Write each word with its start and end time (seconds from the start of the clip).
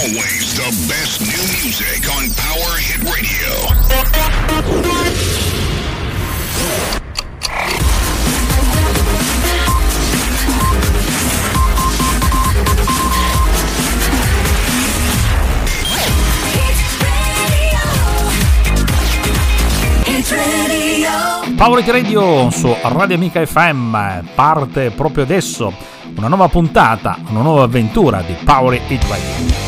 Always 0.00 0.54
the 0.56 0.70
best 0.88 1.20
new 1.20 1.44
music 1.60 2.08
on 2.08 2.24
Power 2.32 2.78
Hit 2.80 3.02
Radio. 3.04 3.52
Power 21.56 21.84
Radio 21.84 22.50
su 22.50 22.74
Radio 22.82 23.14
Amica 23.16 23.44
FM 23.44 23.96
parte 24.34 24.90
proprio 24.90 25.24
adesso 25.24 25.72
una 26.16 26.28
nuova 26.28 26.48
puntata, 26.48 27.18
una 27.28 27.42
nuova 27.42 27.64
avventura 27.64 28.22
di 28.22 28.34
Power 28.44 28.80
Hit 28.88 29.04
Radio. 29.08 29.61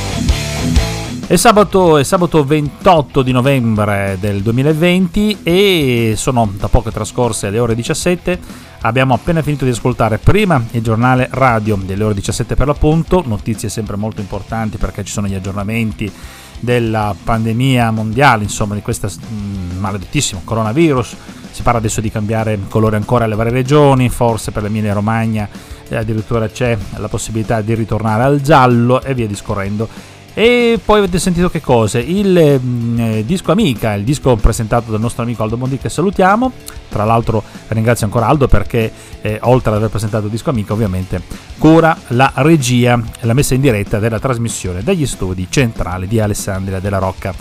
È 1.27 1.37
sabato, 1.37 1.97
è 1.97 2.05
sabato 2.05 2.45
28 2.45 3.23
di 3.23 3.33
novembre 3.33 4.19
del 4.21 4.43
2020 4.43 5.39
e 5.43 6.13
sono 6.17 6.53
da 6.55 6.69
poco 6.69 6.91
trascorse 6.91 7.49
le 7.49 7.59
ore 7.59 7.75
17. 7.75 8.39
Abbiamo 8.83 9.15
appena 9.15 9.41
finito 9.41 9.65
di 9.65 9.71
ascoltare 9.71 10.19
prima 10.19 10.63
il 10.73 10.83
giornale 10.83 11.29
radio 11.33 11.77
delle 11.83 12.05
ore 12.05 12.13
17 12.13 12.55
per 12.55 12.67
l'appunto, 12.67 13.23
notizie 13.25 13.71
sempre 13.71 13.97
molto 13.97 14.21
importanti 14.21 14.77
perché 14.77 15.03
ci 15.03 15.13
sono 15.13 15.27
gli 15.27 15.35
aggiornamenti 15.35 16.13
della 16.61 17.15
pandemia 17.25 17.91
mondiale, 17.91 18.43
insomma 18.43 18.75
di 18.75 18.83
questo 18.83 19.09
mm, 19.09 19.79
maledettissimo 19.79 20.43
coronavirus. 20.45 21.17
Si 21.51 21.63
parla 21.63 21.79
adesso 21.79 22.03
di 22.03 22.11
cambiare 22.11 22.59
colore 22.69 22.97
ancora 22.97 23.25
alle 23.25 23.35
varie 23.35 23.53
regioni, 23.53 24.11
forse 24.11 24.51
per 24.51 24.63
l'Emilia 24.63 24.93
Romagna 24.93 25.49
eh, 25.89 25.97
addirittura 25.97 26.49
c'è 26.49 26.77
la 26.97 27.09
possibilità 27.09 27.61
di 27.61 27.75
ritornare 27.75 28.23
al 28.25 28.41
giallo 28.41 29.03
e 29.03 29.15
via 29.15 29.27
discorrendo. 29.27 29.89
E 30.37 30.81
poi 30.85 30.99
avete 30.99 31.21
sentito 31.21 31.49
che 31.49 31.61
cose? 31.61 32.01
Il 32.01 32.61
mm, 32.61 32.99
eh, 32.99 33.25
disco 33.25 33.53
Amica, 33.53 33.95
il 33.95 34.03
disco 34.03 34.35
presentato 34.35 34.91
dal 34.91 35.01
nostro 35.01 35.23
amico 35.23 35.45
Aldo 35.45 35.57
Mondi 35.57 35.79
che 35.79 35.89
salutiamo. 35.89 36.51
Tra 36.89 37.05
l'altro 37.05 37.41
ringrazio 37.69 38.07
ancora 38.07 38.27
Aldo 38.27 38.49
perché 38.49 38.91
eh, 39.21 39.39
oltre 39.43 39.71
ad 39.71 39.77
aver 39.77 39.91
presentato 39.91 40.25
il 40.25 40.33
disco 40.33 40.51
Amica 40.51 40.73
ovviamente 40.73 41.23
cura 41.57 41.97
la 42.09 42.33
regia 42.37 43.01
e 43.21 43.27
la 43.27 43.33
messa 43.33 43.55
in 43.55 43.61
diretta 43.61 44.01
della 44.01 44.19
trasmissione 44.19 44.83
dagli 44.83 45.07
studi 45.07 45.47
centrali 45.49 46.09
di 46.09 46.19
Alessandria 46.19 46.81
della 46.81 46.99
Rocca 46.99 47.33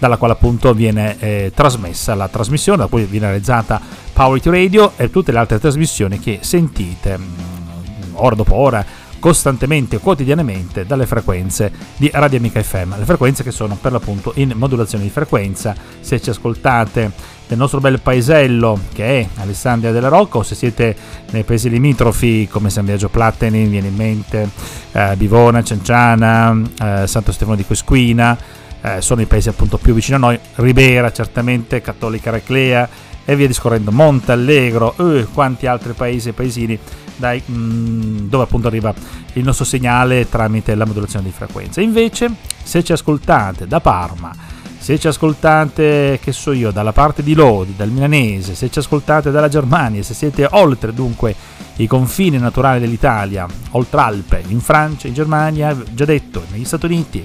dalla 0.00 0.16
quale 0.16 0.32
appunto 0.32 0.72
viene 0.72 1.18
eh, 1.20 1.52
trasmessa 1.54 2.14
la 2.14 2.26
trasmissione, 2.26 2.78
da 2.78 2.86
cui 2.86 3.04
viene 3.04 3.26
realizzata 3.26 3.80
Power 4.12 4.38
It 4.38 4.46
Radio 4.46 4.92
e 4.96 5.10
tutte 5.10 5.30
le 5.30 5.38
altre 5.38 5.60
trasmissioni 5.60 6.18
che 6.18 6.38
sentite 6.40 7.16
mh, 7.16 7.22
mm, 7.22 8.14
ora 8.14 8.34
dopo 8.34 8.54
ora 8.54 8.84
costantemente, 9.20 9.98
quotidianamente 9.98 10.84
dalle 10.84 11.06
frequenze 11.06 11.70
di 11.96 12.10
Radio 12.12 12.38
Amica 12.38 12.60
FM, 12.60 12.98
le 12.98 13.04
frequenze 13.04 13.44
che 13.44 13.52
sono 13.52 13.78
per 13.80 13.92
l'appunto 13.92 14.32
in 14.36 14.52
modulazione 14.56 15.04
di 15.04 15.10
frequenza. 15.10 15.76
Se 16.00 16.20
ci 16.20 16.30
ascoltate 16.30 17.12
nel 17.46 17.58
nostro 17.58 17.80
bel 17.80 18.00
paesello 18.00 18.78
che 18.92 19.20
è 19.20 19.28
Alessandria 19.40 19.92
della 19.92 20.08
Rocca 20.08 20.38
o 20.38 20.42
se 20.42 20.54
siete 20.54 20.96
nei 21.30 21.44
paesi 21.44 21.68
limitrofi 21.68 22.48
come 22.50 22.70
San 22.70 22.84
Biagio 22.84 23.08
Platteni, 23.08 23.66
viene 23.66 23.88
in 23.88 23.96
mente 23.96 24.48
eh, 24.92 25.14
Bivona, 25.16 25.62
Cianciana, 25.62 26.60
eh, 26.80 27.06
Santo 27.06 27.30
Stefano 27.30 27.56
di 27.56 27.64
Quesquina, 27.64 28.36
eh, 28.80 29.00
sono 29.00 29.20
i 29.20 29.26
paesi 29.26 29.48
appunto 29.48 29.78
più 29.78 29.94
vicini 29.94 30.16
a 30.16 30.20
noi, 30.20 30.38
Ribera 30.56 31.12
certamente, 31.12 31.80
Cattolica 31.80 32.30
Reclea 32.30 32.88
e 33.24 33.36
via 33.36 33.46
discorrendo, 33.46 33.92
Montallegro, 33.92 34.94
eh, 34.96 35.26
quanti 35.32 35.66
altri 35.66 35.92
paesi 35.92 36.30
e 36.30 36.32
paesini 36.32 36.78
dai, 37.20 37.40
mh, 37.44 37.54
mm, 37.54 38.28
dove 38.28 38.44
appunto 38.44 38.66
arriva 38.66 38.92
il 39.34 39.44
nostro 39.44 39.64
segnale 39.64 40.28
tramite 40.28 40.74
la 40.74 40.86
modulazione 40.86 41.26
di 41.26 41.30
frequenza. 41.30 41.80
Invece, 41.80 42.34
se 42.62 42.82
ci 42.82 42.90
ascoltate 42.90 43.68
da 43.68 43.80
Parma, 43.80 44.34
se 44.78 44.98
ci 44.98 45.06
ascoltate, 45.06 46.18
che 46.20 46.32
so 46.32 46.52
io, 46.52 46.70
dalla 46.72 46.92
parte 46.92 47.22
di 47.22 47.34
Lodi, 47.34 47.76
dal 47.76 47.90
milanese, 47.90 48.54
se 48.54 48.70
ci 48.70 48.78
ascoltate 48.78 49.30
dalla 49.30 49.48
Germania, 49.48 50.02
se 50.02 50.14
siete 50.14 50.48
oltre 50.50 50.94
dunque 50.94 51.34
i 51.76 51.86
confini 51.86 52.38
naturali 52.38 52.80
dell'Italia, 52.80 53.46
oltre 53.72 54.00
Alpe, 54.00 54.42
in 54.48 54.60
Francia, 54.60 55.06
in 55.06 55.14
Germania, 55.14 55.76
già 55.92 56.04
detto, 56.06 56.44
negli 56.50 56.64
Stati 56.64 56.86
Uniti, 56.86 57.24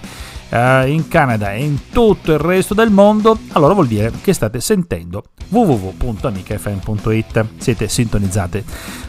eh, 0.50 0.90
in 0.90 1.08
Canada 1.08 1.54
e 1.54 1.64
in 1.64 1.90
tutto 1.92 2.32
il 2.32 2.40
resto 2.40 2.74
del 2.74 2.92
mondo, 2.92 3.38
allora 3.54 3.74
vuol 3.74 3.88
dire 3.88 4.12
che 4.22 4.34
state 4.34 4.60
sentendo 4.60 5.24
www.amicafm.it. 5.50 7.46
Siete 7.58 7.88
sintonizzate 7.88 8.64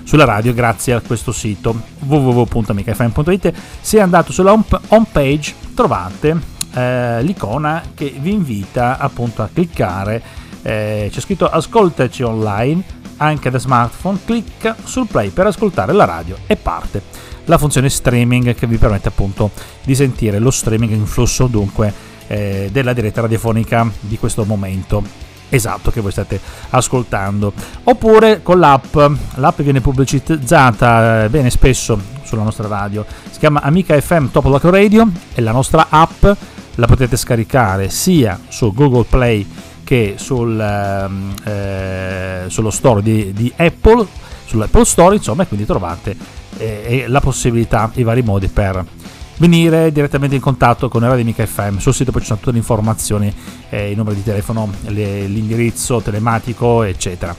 sulla 0.04 0.24
radio 0.24 0.52
grazie 0.54 0.94
a 0.94 1.00
questo 1.00 1.32
sito 1.32 1.78
www.amicafm.it. 2.00 3.52
Se 3.80 4.00
andate 4.00 4.32
sulla 4.32 4.52
home 4.52 5.06
page 5.10 5.54
trovate 5.74 6.54
eh, 6.74 7.22
l'icona 7.22 7.82
che 7.94 8.14
vi 8.18 8.32
invita 8.32 8.98
appunto 8.98 9.42
a 9.42 9.48
cliccare. 9.52 10.22
Eh, 10.62 11.08
c'è 11.12 11.20
scritto 11.20 11.48
ascoltaci 11.48 12.22
online 12.22 13.04
anche 13.18 13.50
da 13.50 13.58
smartphone, 13.58 14.18
clicca 14.24 14.76
sul 14.84 15.06
play 15.06 15.30
per 15.30 15.46
ascoltare 15.46 15.92
la 15.92 16.04
radio 16.04 16.36
e 16.46 16.56
parte 16.56 17.02
la 17.46 17.58
funzione 17.58 17.88
streaming 17.88 18.54
che 18.54 18.66
vi 18.66 18.76
permette 18.76 19.08
appunto 19.08 19.50
di 19.82 19.94
sentire 19.94 20.38
lo 20.38 20.50
streaming 20.50 20.92
in 20.92 21.06
flusso 21.06 21.46
dunque 21.46 21.92
eh, 22.26 22.68
della 22.70 22.92
diretta 22.92 23.22
radiofonica 23.22 23.90
di 24.00 24.18
questo 24.18 24.44
momento. 24.44 25.24
Esatto 25.48 25.90
che 25.90 26.00
voi 26.00 26.10
state 26.10 26.40
ascoltando. 26.70 27.52
Oppure 27.84 28.42
con 28.42 28.58
l'app 28.58 28.96
l'app 29.36 29.60
viene 29.60 29.80
pubblicizzata 29.80 31.24
eh, 31.24 31.28
bene 31.28 31.50
spesso 31.50 31.98
sulla 32.22 32.42
nostra 32.42 32.66
radio. 32.66 33.04
Si 33.30 33.38
chiama 33.38 33.62
Amica 33.62 33.98
FM 33.98 34.26
Top 34.32 34.44
Lock 34.46 34.64
Radio 34.64 35.08
e 35.34 35.40
la 35.40 35.52
nostra 35.52 35.86
app 35.88 36.26
la 36.74 36.86
potete 36.86 37.16
scaricare 37.16 37.88
sia 37.90 38.38
su 38.48 38.72
Google 38.74 39.04
Play 39.08 39.48
che 39.84 40.14
sul, 40.16 40.58
ehm, 40.58 41.34
eh, 41.44 42.44
sullo 42.48 42.70
store 42.70 43.02
di, 43.02 43.32
di 43.32 43.52
Apple 43.56 44.04
sull'Apple 44.46 44.84
Store 44.84 45.14
insomma 45.14 45.44
e 45.44 45.46
quindi 45.46 45.64
trovate 45.64 46.16
eh, 46.58 47.04
la 47.08 47.20
possibilità 47.20 47.90
i 47.94 48.02
vari 48.02 48.22
modi 48.22 48.48
per 48.48 48.84
venire 49.38 49.92
direttamente 49.92 50.34
in 50.34 50.40
contatto 50.40 50.88
con 50.88 51.02
Radio 51.02 51.22
Amica 51.22 51.44
FM. 51.44 51.76
Sul 51.76 51.94
sito 51.94 52.10
poi 52.10 52.22
ci 52.22 52.26
sono 52.26 52.38
tutte 52.38 52.52
le 52.52 52.58
informazioni, 52.58 53.32
eh, 53.68 53.90
il 53.90 53.96
numero 53.96 54.14
di 54.14 54.22
telefono, 54.22 54.70
le, 54.86 55.26
l'indirizzo 55.26 56.00
telematico, 56.00 56.82
eccetera. 56.82 57.34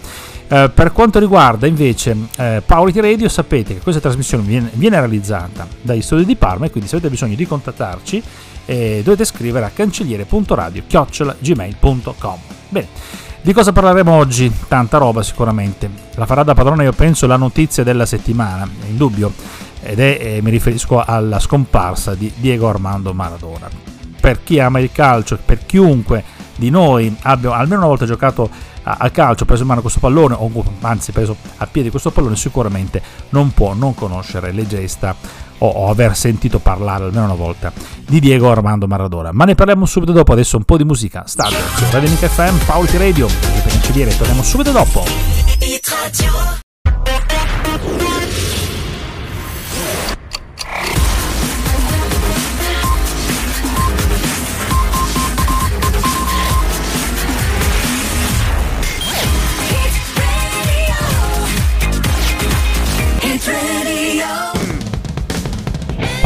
Eh, 0.49 0.71
per 0.73 0.93
quanto 0.93 1.19
riguarda 1.19 1.67
invece 1.67 2.15
eh, 2.37 2.63
Powerity 2.65 3.01
Radio, 3.01 3.27
sapete 3.27 3.73
che 3.73 3.81
questa 3.81 3.99
trasmissione 3.99 4.43
viene, 4.43 4.69
viene, 4.73 4.97
realizzata 4.97 5.67
dagli 5.81 6.01
studi 6.01 6.23
di 6.23 6.35
Parma 6.35 6.67
e 6.67 6.71
quindi 6.71 6.87
se 6.89 6.95
avete 6.95 7.11
bisogno 7.11 7.35
di 7.35 7.45
contattarci 7.45 8.23
eh, 8.65 9.01
dovete 9.03 9.25
scrivere 9.25 9.65
a 9.65 9.71
cancelliere.radio.gmail.com. 9.73 12.37
Bene. 12.69 13.25
Di 13.41 13.53
cosa 13.53 13.71
parleremo 13.71 14.11
oggi? 14.11 14.51
Tanta 14.67 14.97
roba 14.97 15.23
sicuramente. 15.23 15.89
La 16.15 16.25
farà 16.25 16.43
da 16.43 16.53
padrone 16.53 16.83
io 16.83 16.91
penso 16.91 17.27
la 17.27 17.37
notizia 17.37 17.83
della 17.83 18.05
settimana, 18.05 18.67
in 18.87 18.97
dubbio, 18.97 19.31
ed 19.81 19.99
è, 19.99 20.17
eh, 20.19 20.41
mi 20.41 20.49
riferisco 20.49 21.03
alla 21.03 21.39
scomparsa 21.39 22.13
di 22.15 22.31
Diego 22.35 22.67
Armando 22.67 23.13
Maradona. 23.13 23.69
Per 24.19 24.43
chi 24.43 24.59
ama 24.59 24.79
il 24.79 24.91
calcio, 24.91 25.37
per 25.43 25.65
chiunque 25.65 26.23
di 26.55 26.69
noi 26.69 27.15
abbia 27.21 27.55
almeno 27.55 27.81
una 27.81 27.87
volta 27.87 28.05
giocato 28.05 28.49
a, 28.83 29.09
calcio, 29.11 29.45
preso 29.45 29.61
in 29.61 29.67
mano 29.67 29.81
questo 29.81 29.99
pallone, 29.99 30.35
o 30.37 30.51
anzi 30.81 31.11
preso 31.11 31.35
a 31.57 31.67
piedi 31.67 31.89
questo 31.89 32.11
pallone, 32.11 32.35
sicuramente 32.35 33.01
non 33.29 33.51
può 33.51 33.73
non 33.73 33.93
conoscere 33.93 34.51
le 34.51 34.65
gesta 34.65 35.15
o, 35.59 35.67
o, 35.67 35.89
aver 35.89 36.15
sentito 36.15 36.59
parlare 36.59 37.05
almeno 37.05 37.25
una 37.25 37.33
volta 37.33 37.71
di 38.05 38.19
Diego 38.19 38.51
Armando 38.51 38.87
Maradona. 38.87 39.31
Ma 39.31 39.45
ne 39.45 39.55
parliamo 39.55 39.85
subito 39.85 40.11
dopo, 40.11 40.33
adesso 40.33 40.57
un 40.57 40.63
po' 40.63 40.77
di 40.77 40.83
musica. 40.83 41.23
State 41.25 41.55
su 41.75 41.85
Radio 41.91 42.09
Mica 42.09 42.27
FM, 42.27 42.57
Paolo 42.65 42.87
Radio, 42.97 43.27
e 43.27 43.61
per 43.63 43.73
incidere, 43.73 44.15
torniamo 44.15 44.43
subito 44.43 44.71
dopo. 44.71 45.03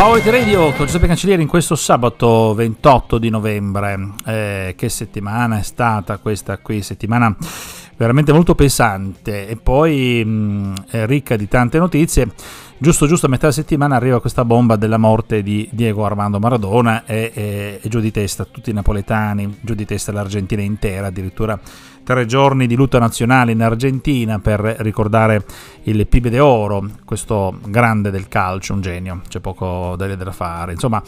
Power 0.01 0.23
Radio 0.23 0.71
con 0.71 0.87
Giuseppe 0.87 1.05
Cancellieri 1.05 1.43
in 1.43 1.47
questo 1.47 1.75
sabato 1.75 2.55
28 2.55 3.19
di 3.19 3.29
novembre. 3.29 4.13
Eh, 4.25 4.73
che 4.75 4.89
settimana 4.89 5.59
è 5.59 5.61
stata 5.61 6.17
questa 6.17 6.57
qui? 6.57 6.81
Settimana 6.81 7.37
veramente 7.97 8.33
molto 8.33 8.55
pesante 8.55 9.47
e 9.47 9.57
poi 9.57 10.25
mh, 10.25 11.05
ricca 11.05 11.35
di 11.35 11.47
tante 11.47 11.77
notizie. 11.77 12.31
Giusto, 12.81 13.05
giusto 13.05 13.27
a 13.27 13.29
metà 13.29 13.51
settimana 13.51 13.95
arriva 13.95 14.19
questa 14.19 14.43
bomba 14.43 14.75
della 14.75 14.97
morte 14.97 15.43
di 15.43 15.69
Diego 15.71 16.03
Armando 16.03 16.39
Maradona 16.39 17.05
e, 17.05 17.31
e, 17.31 17.79
e 17.79 17.89
giù 17.89 17.99
di 17.99 18.09
testa 18.09 18.43
tutti 18.43 18.71
i 18.71 18.73
napoletani, 18.73 19.59
giù 19.61 19.75
di 19.75 19.85
testa 19.85 20.11
l'Argentina 20.11 20.63
intera, 20.63 21.05
addirittura 21.05 21.59
tre 22.03 22.25
giorni 22.25 22.65
di 22.65 22.73
lutto 22.73 22.97
nazionale 22.97 23.51
in 23.51 23.61
Argentina 23.61 24.39
per 24.39 24.61
ricordare 24.79 25.45
il 25.83 26.07
Pibe 26.07 26.31
d'Oro, 26.31 26.89
questo 27.05 27.55
grande 27.67 28.09
del 28.09 28.27
calcio, 28.27 28.73
un 28.73 28.81
genio, 28.81 29.21
c'è 29.27 29.39
poco 29.41 29.93
da, 29.95 30.15
da 30.15 30.31
fare. 30.31 30.71
Insomma, 30.71 31.03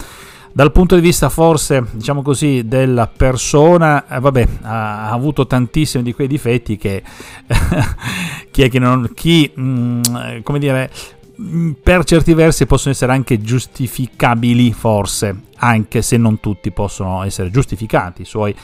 Dal 0.55 0.71
punto 0.71 0.93
di 0.93 1.01
vista 1.01 1.29
forse, 1.29 1.83
diciamo 1.93 2.21
così, 2.21 2.67
della 2.67 3.07
persona, 3.07 4.05
eh, 4.07 4.19
vabbè, 4.19 4.47
ha, 4.61 5.07
ha, 5.07 5.11
avuto 5.11 5.47
tantissimi 5.47 6.03
di 6.03 6.13
quei 6.13 6.27
difetti 6.27 6.77
che 6.77 7.01
chi 8.51 8.61
è 8.61 8.69
che 8.69 8.77
non... 8.77 9.09
chi, 9.15 9.51
mh, 9.51 9.63
mm, 9.63 10.01
come 10.43 10.59
dire, 10.59 10.91
per 11.81 12.03
certi 12.03 12.33
versi 12.33 12.65
possono 12.65 12.93
essere 12.93 13.11
anche 13.11 13.41
giustificabili 13.41 14.71
forse, 14.71 15.35
anche 15.57 16.01
se 16.01 16.17
non 16.17 16.39
tutti 16.39 16.71
possono 16.71 17.23
essere 17.23 17.49
giustificati 17.49 18.21
i 18.21 18.25
suoi, 18.25 18.55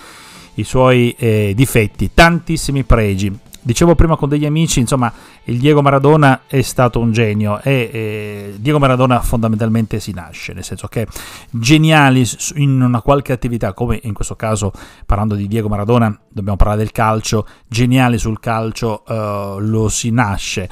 i 0.56 0.64
suoi 0.64 1.16
eh, 1.18 1.54
difetti, 1.56 2.12
tantissimi 2.14 2.84
pregi. 2.84 3.38
Dicevo 3.62 3.94
prima 3.94 4.16
con 4.16 4.30
degli 4.30 4.46
amici, 4.46 4.80
insomma, 4.80 5.12
il 5.44 5.60
Diego 5.60 5.82
Maradona 5.82 6.44
è 6.48 6.62
stato 6.62 7.00
un 7.00 7.12
genio 7.12 7.60
e 7.62 7.90
eh, 7.92 8.54
Diego 8.58 8.80
Maradona 8.80 9.20
fondamentalmente 9.20 10.00
si 10.00 10.14
nasce, 10.14 10.54
nel 10.54 10.64
senso 10.64 10.88
che 10.88 11.06
geniali 11.50 12.26
in 12.56 12.82
una 12.82 13.02
qualche 13.02 13.34
attività, 13.34 13.74
come 13.74 14.00
in 14.04 14.14
questo 14.14 14.36
caso 14.36 14.72
parlando 15.06 15.36
di 15.36 15.48
Diego 15.48 15.68
Maradona, 15.68 16.18
dobbiamo 16.30 16.56
parlare 16.56 16.80
del 16.80 16.92
calcio, 16.92 17.46
geniali 17.68 18.18
sul 18.18 18.40
calcio 18.40 19.04
eh, 19.06 19.56
lo 19.60 19.90
si 19.90 20.10
nasce 20.10 20.70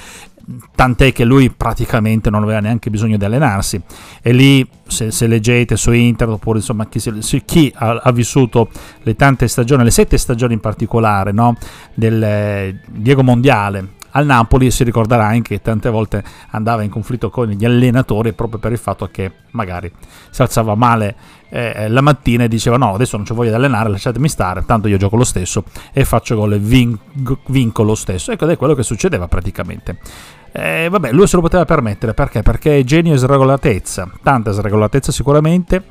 tant'è 0.74 1.12
che 1.12 1.26
lui 1.26 1.50
praticamente 1.50 2.30
non 2.30 2.44
aveva 2.44 2.60
neanche 2.60 2.90
bisogno 2.90 3.18
di 3.18 3.26
allenarsi. 3.26 3.82
E 4.22 4.32
lì 4.32 4.68
se, 4.88 5.12
se 5.12 5.28
leggete 5.28 5.76
su 5.76 5.92
internet 5.92 6.38
oppure 6.38 6.60
insomma 6.60 6.88
chi, 6.88 7.00
si, 7.00 7.44
chi 7.46 7.72
ha, 7.76 8.00
ha, 8.04 8.12
vissuto 8.12 8.70
le 9.04 9.16
tante 9.16 9.48
stagioni, 9.48 9.84
le 9.84 9.92
sette 9.92 10.18
stagioni 10.18 10.54
in 10.54 10.60
particolare 10.60 11.32
no, 11.32 11.58
del 11.94 12.24
eh, 12.24 12.80
Diego 12.88 13.24
Mondiale 13.24 13.96
al 14.12 14.26
Napoli 14.26 14.72
si 14.72 14.84
ricorderà 14.84 15.26
anche 15.26 15.56
che 15.56 15.62
tante 15.62 15.90
volte 15.90 16.24
andava 16.50 16.82
in 16.82 16.90
conflitto 16.90 17.30
con 17.30 17.48
gli 17.50 17.66
allenatori 17.66 18.34
proprio 18.34 18.60
per 18.60 18.72
il 18.72 18.78
fatto 18.78 19.08
che 19.12 19.32
magari 19.52 19.92
si 20.32 20.42
alzava 20.42 20.76
male 20.76 21.16
eh, 21.50 21.88
la 21.88 22.02
mattina 22.02 22.46
e 22.46 22.48
diceva 22.48 22.78
no 22.78 22.94
adesso 22.94 23.16
non 23.16 23.26
ci 23.26 23.34
voglio 23.34 23.56
allenare 23.56 23.90
lasciatemi 23.90 24.28
stare 24.28 24.66
tanto 24.66 24.88
io 24.88 24.98
gioco 24.98 25.16
lo 25.18 25.24
stesso 25.24 25.64
e 25.94 26.04
faccio 26.04 26.36
gol 26.36 26.54
e 26.54 26.60
vin- 26.60 26.98
vinco 27.48 27.84
lo 27.84 27.96
stesso. 27.96 28.32
Ecco 28.32 28.46
ed 28.46 28.52
è 28.52 28.58
quello 28.58 28.74
che 28.74 28.84
succedeva 28.84 29.28
praticamente 29.28 29.98
eh, 30.52 30.88
vabbè, 30.90 31.12
lui 31.12 31.28
se 31.28 31.36
lo 31.36 31.42
poteva 31.42 31.66
permettere 31.66 32.14
perché? 32.14 32.42
Perché 32.42 32.84
genio 32.84 33.14
e 33.14 33.18
sregolatezza, 33.18 34.10
tanta 34.24 34.52
sregolatezza 34.52 35.12
sicuramente, 35.12 35.84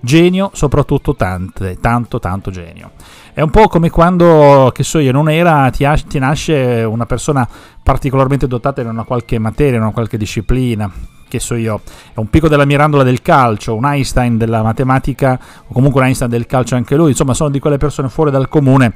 genio 0.00 0.50
soprattutto 0.54 1.14
tante, 1.14 1.78
tanto 1.80 2.18
tanto 2.18 2.50
genio. 2.50 2.92
È 3.32 3.42
un 3.42 3.50
po' 3.50 3.68
come 3.68 3.90
quando, 3.90 4.70
che 4.74 4.82
so 4.82 4.98
io, 4.98 5.12
non 5.12 5.30
era, 5.30 5.70
ti, 5.70 5.86
ti 6.08 6.18
nasce 6.18 6.82
una 6.82 7.06
persona 7.06 7.48
particolarmente 7.82 8.46
dotata 8.46 8.80
in 8.80 8.88
una 8.88 9.04
qualche 9.04 9.38
materia, 9.38 9.76
in 9.76 9.82
una 9.82 9.92
qualche 9.92 10.16
disciplina, 10.16 10.90
che 11.28 11.38
so 11.38 11.54
io, 11.54 11.80
è 12.12 12.18
un 12.18 12.28
picco 12.28 12.48
della 12.48 12.64
mirandola 12.64 13.02
del 13.02 13.22
calcio, 13.22 13.76
un 13.76 13.84
Einstein 13.84 14.36
della 14.36 14.62
matematica, 14.62 15.38
o 15.66 15.72
comunque 15.72 16.00
un 16.00 16.06
Einstein 16.06 16.30
del 16.30 16.46
calcio 16.46 16.74
anche 16.74 16.96
lui, 16.96 17.10
insomma 17.10 17.34
sono 17.34 17.50
di 17.50 17.60
quelle 17.60 17.78
persone 17.78 18.08
fuori 18.08 18.30
dal 18.30 18.48
comune 18.48 18.94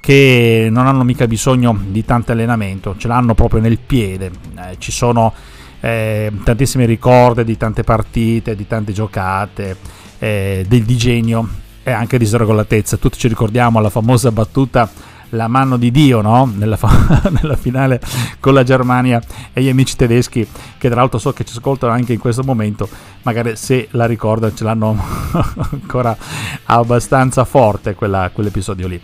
che 0.00 0.68
non 0.70 0.86
hanno 0.86 1.04
mica 1.04 1.26
bisogno 1.26 1.78
di 1.88 2.04
tanto 2.04 2.32
allenamento, 2.32 2.94
ce 2.96 3.08
l'hanno 3.08 3.34
proprio 3.34 3.60
nel 3.60 3.78
piede. 3.78 4.30
Eh, 4.56 4.76
ci 4.78 4.92
sono 4.92 5.32
eh, 5.80 6.32
tantissimi 6.44 6.84
ricordi 6.86 7.44
di 7.44 7.56
tante 7.56 7.84
partite, 7.84 8.56
di 8.56 8.66
tante 8.66 8.92
giocate, 8.92 9.76
eh, 10.18 10.64
del 10.66 10.84
di 10.84 10.96
genio 10.96 11.48
e 11.82 11.90
anche 11.90 12.18
di 12.18 12.24
sregolatezza. 12.24 12.96
Tutti 12.96 13.18
ci 13.18 13.28
ricordiamo 13.28 13.80
la 13.80 13.90
famosa 13.90 14.30
battuta 14.30 14.90
la 15.30 15.48
mano 15.48 15.76
di 15.76 15.90
Dio 15.90 16.20
no? 16.20 16.50
nella, 16.54 16.76
fa- 16.76 17.28
nella, 17.40 17.56
finale 17.56 18.00
con 18.40 18.54
la 18.54 18.62
Germania 18.62 19.20
e 19.52 19.62
gli 19.62 19.68
amici 19.68 19.96
tedeschi 19.96 20.46
che 20.78 20.88
tra 20.88 21.00
l'altro 21.00 21.18
so 21.18 21.32
che 21.32 21.44
ci 21.44 21.54
ascoltano 21.54 21.92
anche 21.92 22.12
in 22.14 22.18
questo 22.18 22.42
momento 22.42 22.88
magari 23.22 23.56
se 23.56 23.88
la 23.90 24.06
ricordano 24.06 24.54
ce 24.54 24.64
l'hanno 24.64 24.96
ancora 25.70 26.16
abbastanza 26.64 27.44
forte 27.44 27.94
quella, 27.94 28.30
quell'episodio 28.32 28.86
lì 28.86 29.00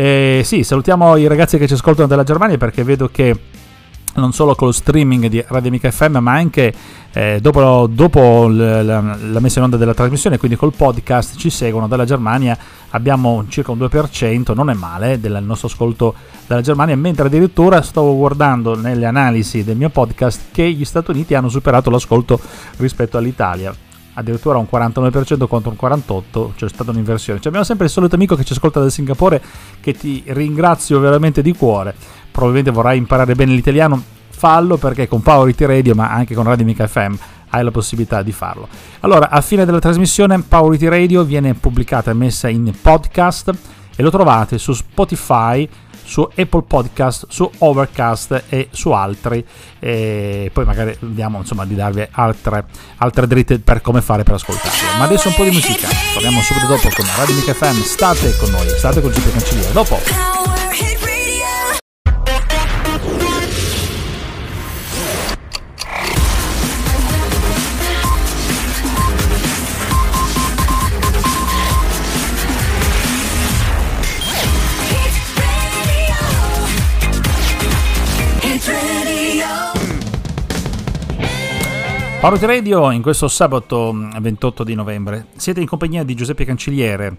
eh, 0.00 0.42
sì, 0.44 0.62
salutiamo 0.62 1.16
i 1.16 1.26
ragazzi 1.26 1.58
che 1.58 1.66
ci 1.66 1.72
ascoltano 1.72 2.06
dalla 2.06 2.22
Germania 2.22 2.56
perché 2.56 2.84
vedo 2.84 3.08
che 3.08 3.36
non 4.14 4.32
solo 4.32 4.54
con 4.54 4.68
lo 4.68 4.72
streaming 4.72 5.26
di 5.26 5.44
Radio 5.44 5.70
Amica 5.70 5.90
FM, 5.90 6.18
ma 6.18 6.34
anche 6.34 6.72
eh, 7.12 7.40
dopo, 7.40 7.88
dopo 7.90 8.46
la, 8.46 8.80
la, 8.82 9.40
messa 9.40 9.58
in 9.58 9.64
onda 9.64 9.76
della 9.76 9.94
trasmissione, 9.94 10.38
quindi 10.38 10.56
col 10.56 10.72
podcast, 10.72 11.36
ci 11.36 11.50
seguono 11.50 11.88
dalla 11.88 12.04
Germania. 12.04 12.56
Abbiamo 12.90 13.44
circa 13.48 13.72
un 13.72 13.78
2%, 13.78 14.54
non 14.54 14.70
è 14.70 14.74
male, 14.74 15.18
del 15.18 15.42
nostro 15.42 15.66
ascolto 15.66 16.14
dalla 16.46 16.60
Germania, 16.60 16.96
mentre 16.96 17.26
addirittura 17.26 17.82
stavo 17.82 18.14
guardando 18.14 18.76
nelle 18.76 19.04
analisi 19.04 19.64
del 19.64 19.76
mio 19.76 19.88
podcast 19.88 20.52
che 20.52 20.70
gli 20.70 20.84
Stati 20.84 21.10
Uniti 21.10 21.34
hanno 21.34 21.48
superato 21.48 21.90
l'ascolto 21.90 22.38
rispetto 22.76 23.18
all'Italia 23.18 23.74
addirittura 24.18 24.58
un 24.58 24.66
49% 24.70 25.46
contro 25.46 25.70
un 25.70 25.76
48%, 25.80 26.50
c'è 26.56 26.68
stata 26.68 26.90
un'inversione. 26.90 27.38
Cioè 27.38 27.48
abbiamo 27.48 27.64
sempre 27.64 27.86
il 27.86 27.92
solito 27.92 28.16
amico 28.16 28.34
che 28.34 28.44
ci 28.44 28.52
ascolta 28.52 28.80
da 28.80 28.90
Singapore 28.90 29.40
che 29.80 29.94
ti 29.94 30.22
ringrazio 30.26 30.98
veramente 30.98 31.40
di 31.40 31.54
cuore. 31.54 31.94
Probabilmente 32.30 32.70
vorrai 32.70 32.98
imparare 32.98 33.34
bene 33.34 33.52
l'italiano, 33.52 34.02
fallo 34.28 34.76
perché 34.76 35.08
con 35.08 35.22
Power 35.22 35.48
IT 35.48 35.60
Radio, 35.62 35.94
ma 35.94 36.10
anche 36.10 36.34
con 36.34 36.44
Radio 36.44 36.64
Mica 36.64 36.86
FM 36.86 37.14
hai 37.50 37.64
la 37.64 37.70
possibilità 37.70 38.22
di 38.22 38.32
farlo. 38.32 38.68
Allora, 39.00 39.30
a 39.30 39.40
fine 39.40 39.64
della 39.64 39.78
trasmissione 39.78 40.40
Power 40.40 40.74
IT 40.74 40.88
Radio 40.88 41.22
viene 41.22 41.54
pubblicata 41.54 42.10
e 42.10 42.14
messa 42.14 42.48
in 42.48 42.72
podcast 42.80 43.52
e 43.96 44.02
lo 44.02 44.10
trovate 44.10 44.58
su 44.58 44.72
Spotify, 44.72 45.68
su 46.08 46.22
Apple 46.22 46.62
Podcast, 46.66 47.26
su 47.28 47.48
Overcast 47.58 48.44
e 48.48 48.68
su 48.72 48.90
altri. 48.92 49.44
E 49.78 50.50
poi 50.52 50.64
magari 50.64 50.96
vediamo 51.00 51.38
insomma 51.38 51.66
di 51.66 51.74
darvi 51.74 52.08
altre, 52.12 52.64
altre 52.96 53.26
dritte 53.26 53.58
per 53.58 53.82
come 53.82 54.00
fare 54.00 54.22
per 54.22 54.34
ascoltarlo. 54.34 54.96
Ma 54.96 55.04
adesso 55.04 55.28
un 55.28 55.34
po' 55.34 55.44
di 55.44 55.50
musica. 55.50 55.86
Torniamo 56.14 56.40
subito 56.40 56.66
dopo 56.66 56.88
con 56.96 57.04
Radio 57.16 57.34
Mica 57.34 57.52
FM. 57.52 57.82
State 57.82 58.36
con 58.38 58.50
noi, 58.50 58.68
state 58.70 59.02
con 59.02 59.12
Giuseppe 59.12 59.32
Cancelliere. 59.32 59.72
Dopo. 59.72 60.57
Paolo 82.20 82.36
Radio 82.40 82.90
in 82.90 83.00
questo 83.00 83.28
sabato 83.28 83.94
28 83.94 84.62
mm, 84.64 84.66
di 84.66 84.74
novembre. 84.74 85.26
Siete 85.36 85.60
in 85.60 85.68
compagnia 85.68 86.02
di 86.02 86.16
Giuseppe 86.16 86.44
Cancelliere 86.44 87.16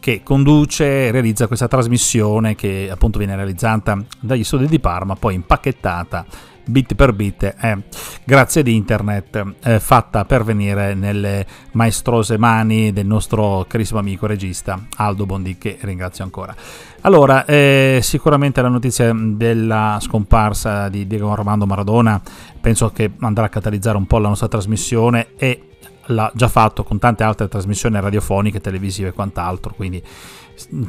che 0.00 0.24
conduce 0.24 1.06
e 1.06 1.10
realizza 1.12 1.46
questa 1.46 1.68
trasmissione 1.68 2.56
che 2.56 2.88
appunto 2.90 3.18
viene 3.18 3.36
realizzata 3.36 3.96
dagli 4.18 4.42
studi 4.42 4.66
di 4.66 4.80
Parma, 4.80 5.14
poi 5.14 5.34
impacchettata 5.34 6.26
bit 6.64 6.94
per 6.94 7.12
bit 7.12 7.54
eh, 7.60 7.78
grazie 8.24 8.60
ad 8.60 8.68
internet 8.68 9.54
eh, 9.62 9.80
fatta 9.80 10.24
pervenire 10.24 10.94
nelle 10.94 11.46
maestrose 11.72 12.38
mani 12.38 12.92
del 12.92 13.06
nostro 13.06 13.64
carissimo 13.68 13.98
amico 13.98 14.26
regista 14.26 14.86
Aldo 14.96 15.26
Bondi 15.26 15.58
che 15.58 15.78
ringrazio 15.80 16.24
ancora. 16.24 16.54
Allora, 17.02 17.44
eh, 17.46 18.00
sicuramente 18.02 18.60
la 18.60 18.68
notizia 18.68 19.12
della 19.14 19.98
scomparsa 20.00 20.88
di 20.88 21.06
Diego 21.06 21.32
Armando 21.32 21.66
Maradona 21.66 22.20
penso 22.60 22.90
che 22.90 23.12
andrà 23.20 23.46
a 23.46 23.48
catalizzare 23.48 23.96
un 23.96 24.06
po' 24.06 24.18
la 24.18 24.28
nostra 24.28 24.48
trasmissione 24.48 25.28
e 25.36 25.62
l'ha 26.06 26.30
già 26.34 26.48
fatto 26.48 26.82
con 26.82 26.98
tante 26.98 27.22
altre 27.22 27.48
trasmissioni 27.48 28.00
radiofoniche, 28.00 28.60
televisive 28.60 29.08
e 29.08 29.12
quant'altro, 29.12 29.74
quindi 29.74 30.02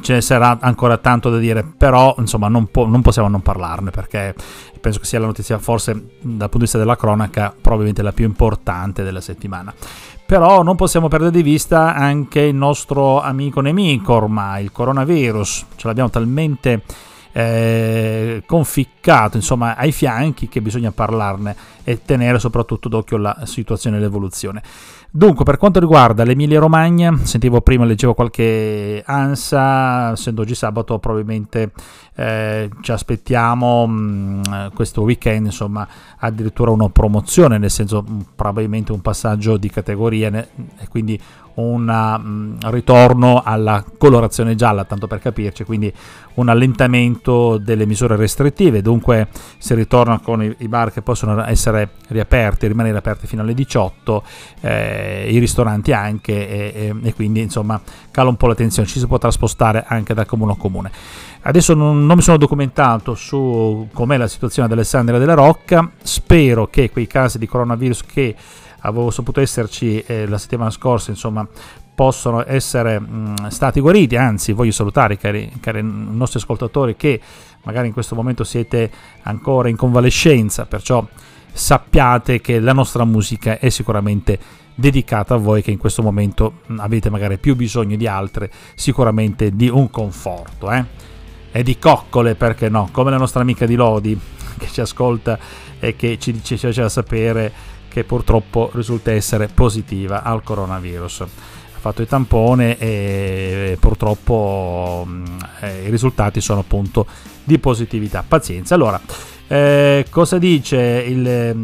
ce 0.00 0.14
ne 0.14 0.20
sarà 0.20 0.58
ancora 0.60 0.98
tanto 0.98 1.30
da 1.30 1.38
dire, 1.38 1.64
però 1.64 2.14
insomma 2.18 2.48
non, 2.48 2.70
po- 2.70 2.86
non, 2.86 3.02
possiamo 3.02 3.28
non 3.28 3.42
parlarne 3.42 3.90
perché 3.90 4.34
penso 4.80 4.98
che 4.98 5.06
sia 5.06 5.18
la 5.18 5.26
notizia 5.26 5.58
forse 5.58 5.92
dal 5.92 6.38
punto 6.38 6.58
di 6.58 6.62
vista 6.62 6.78
della 6.78 6.96
cronaca 6.96 7.54
probabilmente 7.58 8.02
la 8.02 8.12
più 8.12 8.24
importante 8.24 9.02
della 9.02 9.20
settimana. 9.20 9.72
Però 10.24 10.62
non 10.62 10.76
possiamo 10.76 11.08
perdere 11.08 11.32
di 11.32 11.42
vista 11.42 11.94
anche 11.94 12.40
il 12.40 12.54
nostro 12.54 13.20
amico 13.20 13.60
nemico 13.60 14.14
ormai, 14.14 14.64
il 14.64 14.72
coronavirus, 14.72 15.66
ce 15.76 15.86
l'abbiamo 15.86 16.10
talmente 16.10 16.82
eh, 17.32 18.42
conficcato 18.46 19.36
insomma 19.36 19.76
ai 19.76 19.90
fianchi 19.90 20.48
che 20.48 20.60
bisogna 20.60 20.92
parlarne 20.92 21.56
e 21.84 22.02
tenere 22.04 22.38
soprattutto 22.38 22.88
d'occhio 22.88 23.16
la 23.16 23.42
situazione 23.44 23.96
e 23.96 24.00
l'evoluzione. 24.00 24.62
Dunque, 25.14 25.44
per 25.44 25.58
quanto 25.58 25.78
riguarda 25.78 26.24
l'Emilia 26.24 26.58
Romagna, 26.58 27.14
sentivo 27.24 27.60
prima, 27.60 27.84
leggevo 27.84 28.14
qualche 28.14 29.02
ansa, 29.04 30.12
essendo 30.12 30.40
oggi 30.40 30.54
sabato 30.54 30.98
probabilmente 30.98 31.72
eh, 32.14 32.70
ci 32.80 32.92
aspettiamo 32.92 33.86
mh, 33.86 33.92
mm, 34.48 34.66
questo 34.72 35.02
weekend, 35.02 35.44
insomma, 35.44 35.86
addirittura 36.16 36.70
una 36.70 36.88
promozione, 36.88 37.58
nel 37.58 37.70
senso 37.70 38.02
mh, 38.02 38.10
mm, 38.10 38.20
probabilmente 38.34 38.92
un 38.92 39.02
passaggio 39.02 39.58
di 39.58 39.68
categoria 39.68 40.30
ne, 40.30 40.48
e 40.78 40.88
quindi 40.88 41.20
un 41.54 41.88
um, 41.88 42.70
ritorno 42.70 43.42
alla 43.44 43.84
colorazione 43.98 44.54
gialla, 44.54 44.84
tanto 44.84 45.06
per 45.06 45.18
capirci, 45.20 45.64
quindi 45.64 45.92
un 46.34 46.48
allentamento 46.48 47.58
delle 47.58 47.84
misure 47.84 48.16
restrittive, 48.16 48.80
dunque 48.80 49.28
si 49.58 49.74
ritorna 49.74 50.18
con 50.20 50.42
i, 50.42 50.68
bar 50.68 50.92
che 50.92 51.02
possono 51.02 51.44
essere 51.44 51.90
riaperti, 52.08 52.66
rimanere 52.66 52.96
aperti 52.96 53.26
fino 53.26 53.42
alle 53.42 53.54
18, 53.54 54.22
eh, 54.60 55.26
i 55.30 55.38
ristoranti 55.38 55.92
anche 55.92 56.48
e, 56.48 56.72
e, 56.74 56.94
e, 57.02 57.14
quindi 57.14 57.40
insomma 57.40 57.80
cala 58.10 58.30
un 58.30 58.36
po' 58.36 58.46
la 58.46 58.54
tensione, 58.54 58.88
ci 58.88 58.98
si 58.98 59.06
potrà 59.06 59.30
spostare 59.30 59.84
anche 59.86 60.14
da 60.14 60.24
comune 60.24 60.52
a 60.52 60.56
comune. 60.56 60.90
Adesso 61.42 61.74
non, 61.74 62.06
non 62.06 62.16
mi 62.16 62.22
sono 62.22 62.36
documentato 62.36 63.14
su 63.14 63.88
com'è 63.92 64.16
la 64.16 64.28
situazione 64.28 64.68
dell'Alessandria 64.68 65.18
della 65.18 65.34
Rocca, 65.34 65.90
spero 66.02 66.68
che 66.68 66.90
quei 66.90 67.06
casi 67.06 67.38
di 67.38 67.46
coronavirus 67.46 68.04
che 68.06 68.36
avevo 68.82 69.10
saputo 69.10 69.40
esserci 69.40 70.00
eh, 70.00 70.26
la 70.26 70.38
settimana 70.38 70.70
scorsa, 70.70 71.10
insomma, 71.10 71.46
possono 71.94 72.44
essere 72.46 72.98
mh, 72.98 73.48
stati 73.48 73.80
guariti, 73.80 74.16
anzi 74.16 74.52
voglio 74.52 74.72
salutare 74.72 75.16
cari, 75.16 75.52
cari 75.60 75.80
nostri 75.82 76.38
ascoltatori 76.38 76.96
che 76.96 77.20
magari 77.64 77.88
in 77.88 77.92
questo 77.92 78.14
momento 78.14 78.44
siete 78.44 78.90
ancora 79.22 79.68
in 79.68 79.76
convalescenza, 79.76 80.66
perciò 80.66 81.06
sappiate 81.52 82.40
che 82.40 82.58
la 82.60 82.72
nostra 82.72 83.04
musica 83.04 83.58
è 83.58 83.68
sicuramente 83.68 84.38
dedicata 84.74 85.34
a 85.34 85.36
voi 85.36 85.62
che 85.62 85.70
in 85.70 85.78
questo 85.78 86.02
momento 86.02 86.60
avete 86.78 87.10
magari 87.10 87.38
più 87.38 87.54
bisogno 87.54 87.96
di 87.96 88.06
altre, 88.06 88.50
sicuramente 88.74 89.54
di 89.54 89.68
un 89.68 89.90
conforto. 89.90 90.70
Eh? 90.70 90.84
E 91.52 91.62
di 91.62 91.78
coccole, 91.78 92.34
perché 92.34 92.70
no? 92.70 92.88
Come 92.90 93.10
la 93.10 93.18
nostra 93.18 93.42
amica 93.42 93.66
di 93.66 93.74
Lodi 93.74 94.18
che 94.58 94.68
ci 94.68 94.80
ascolta 94.80 95.38
e 95.78 95.94
che 95.96 96.18
ci, 96.18 96.42
ci 96.42 96.56
faceva 96.56 96.88
sapere 96.88 97.52
che 97.92 98.04
purtroppo 98.04 98.70
risulta 98.72 99.12
essere 99.12 99.48
positiva 99.48 100.22
al 100.22 100.42
coronavirus. 100.42 101.20
Ha 101.20 101.26
fatto 101.78 102.00
il 102.00 102.08
tampone 102.08 102.78
e 102.78 103.76
purtroppo 103.78 105.06
eh, 105.60 105.84
i 105.86 105.90
risultati 105.90 106.40
sono 106.40 106.60
appunto 106.60 107.06
di 107.44 107.58
positività. 107.58 108.24
Pazienza. 108.26 108.74
Allora, 108.74 108.98
eh, 109.46 110.06
cosa 110.08 110.38
dice 110.38 110.78
il, 111.06 111.54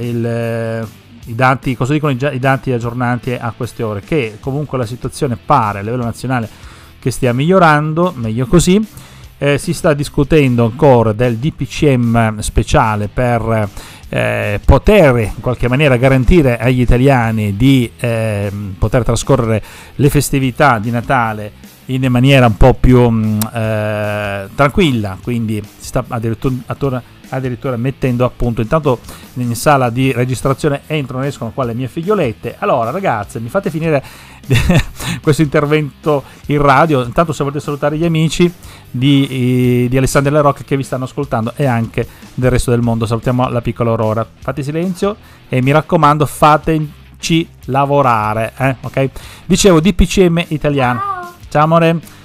il 0.00 0.86
i 1.28 1.34
dati, 1.34 1.76
cosa 1.76 1.92
dicono 1.92 2.12
i, 2.12 2.38
dati 2.38 2.72
aggiornati 2.72 3.32
a 3.32 3.52
queste 3.56 3.82
ore? 3.82 4.00
Che 4.00 4.38
comunque 4.40 4.78
la 4.78 4.86
situazione 4.86 5.36
pare 5.36 5.78
a 5.78 5.82
livello 5.82 6.04
nazionale 6.04 6.48
che 6.98 7.10
stia 7.10 7.32
migliorando, 7.32 8.12
meglio 8.16 8.46
così. 8.46 8.86
Eh, 9.40 9.56
si 9.56 9.72
sta 9.72 9.94
discutendo 9.94 10.64
ancora 10.64 11.12
del 11.12 11.36
DPCM 11.36 12.40
speciale 12.40 13.08
per 13.08 13.68
eh, 14.08 14.60
poter 14.64 15.18
in 15.18 15.40
qualche 15.40 15.68
maniera 15.68 15.96
garantire 15.96 16.58
agli 16.58 16.80
italiani 16.80 17.56
di 17.56 17.90
eh, 17.98 18.50
poter 18.78 19.04
trascorrere 19.04 19.62
le 19.96 20.10
festività 20.10 20.78
di 20.78 20.90
Natale 20.90 21.52
in 21.86 22.06
maniera 22.10 22.46
un 22.46 22.56
po' 22.56 22.74
più 22.74 23.08
mm, 23.08 23.38
eh, 23.52 24.48
tranquilla, 24.54 25.18
quindi 25.22 25.62
si 25.62 25.86
sta 25.86 26.04
addirittura, 26.08 27.02
addirittura, 27.30 27.76
mettendo 27.76 28.24
appunto 28.24 28.60
intanto 28.60 29.00
in 29.34 29.54
sala 29.54 29.90
di 29.90 30.12
registrazione 30.12 30.82
entrano 30.86 31.24
e 31.24 31.28
escono 31.28 31.50
qua 31.52 31.64
le 31.64 31.74
mie 31.74 31.88
figliolette. 31.88 32.56
Allora 32.58 32.90
ragazze, 32.90 33.40
mi 33.40 33.48
fate 33.48 33.70
finire 33.70 34.02
questo 35.22 35.42
intervento 35.42 36.22
in 36.46 36.60
radio. 36.60 37.02
Intanto 37.02 37.32
se 37.32 37.42
volete 37.42 37.60
salutare 37.62 37.96
gli 37.96 38.04
amici 38.04 38.52
di, 38.90 39.86
di 39.88 39.96
Alessandro 39.96 40.32
La 40.32 40.40
Rocca 40.40 40.62
che 40.64 40.76
vi 40.76 40.82
stanno 40.82 41.04
ascoltando 41.04 41.52
e 41.56 41.66
anche 41.66 42.06
del 42.34 42.50
resto 42.50 42.70
del 42.70 42.80
mondo. 42.80 43.06
Salutiamo 43.06 43.48
la 43.48 43.60
piccola 43.60 43.90
Aurora. 43.90 44.26
Fate 44.38 44.62
silenzio 44.62 45.16
e 45.48 45.62
mi 45.62 45.70
raccomando 45.70 46.26
fateci 46.26 47.48
lavorare. 47.66 48.52
Eh? 48.56 48.76
Okay? 48.82 49.10
Dicevo 49.46 49.80
DPCM 49.80 50.44
italiano. 50.48 51.00
Ciao 51.48 51.64
amore. 51.64 52.16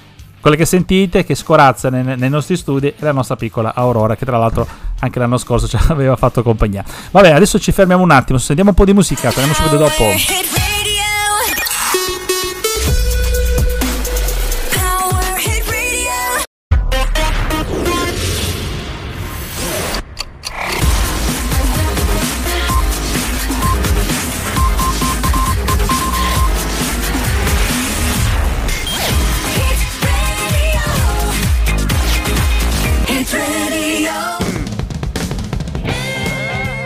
Quelle 0.44 0.58
che 0.58 0.66
sentite 0.66 1.24
che 1.24 1.34
scorazza 1.34 1.88
nei, 1.88 2.18
nei, 2.18 2.28
nostri 2.28 2.54
studi 2.58 2.88
è 2.88 2.94
la 2.98 3.12
nostra 3.12 3.34
piccola 3.34 3.72
Aurora 3.74 4.14
che 4.14 4.26
tra 4.26 4.36
l'altro 4.36 4.68
anche 4.98 5.18
l'anno 5.18 5.38
scorso 5.38 5.66
ci 5.68 5.78
aveva 5.88 6.16
fatto 6.16 6.42
compagnia. 6.42 6.84
Vabbè, 7.12 7.30
adesso 7.30 7.58
ci 7.58 7.72
fermiamo 7.72 8.02
un 8.02 8.10
attimo, 8.10 8.38
sentiamo 8.38 8.70
un 8.70 8.76
po' 8.76 8.84
di 8.84 8.92
musica, 8.92 9.30
torniamo 9.30 9.54
subito 9.54 9.78
dopo. 9.78 10.73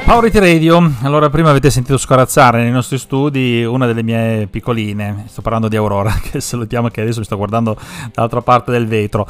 Power 0.09 0.33
Radio, 0.33 0.91
allora 1.03 1.29
prima 1.29 1.51
avete 1.51 1.69
sentito 1.69 1.99
scorazzare 1.99 2.63
nei 2.63 2.71
nostri 2.71 2.97
studi 2.97 3.63
una 3.63 3.85
delle 3.85 4.03
mie 4.03 4.49
piccoline, 4.51 5.25
sto 5.29 5.43
parlando 5.43 5.69
di 5.69 5.77
Aurora, 5.77 6.11
che 6.25 6.41
salutiamo 6.41 6.89
che 6.89 7.03
adesso 7.03 7.19
mi 7.19 7.27
sto 7.27 7.37
guardando 7.37 7.77
dall'altra 8.15 8.41
parte 8.41 8.71
del 8.71 8.87
vetro. 8.87 9.29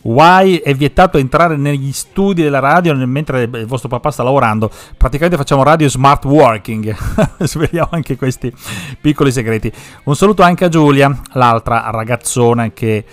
Why 0.00 0.56
è 0.56 0.72
vietato 0.72 1.18
entrare 1.18 1.58
negli 1.58 1.92
studi 1.92 2.42
della 2.42 2.60
radio 2.60 2.94
mentre 3.06 3.42
il 3.42 3.66
vostro 3.66 3.90
papà 3.90 4.10
sta 4.10 4.22
lavorando? 4.22 4.70
Praticamente 4.96 5.36
facciamo 5.36 5.62
radio 5.62 5.86
smart 5.86 6.24
working. 6.24 6.96
Sveliamo 7.44 7.90
anche 7.90 8.16
questi 8.16 8.50
piccoli 8.98 9.30
segreti. 9.30 9.70
Un 10.04 10.16
saluto 10.16 10.42
anche 10.42 10.64
a 10.64 10.68
Giulia, 10.70 11.14
l'altra 11.32 11.90
ragazzona 11.90 12.70
che 12.70 13.04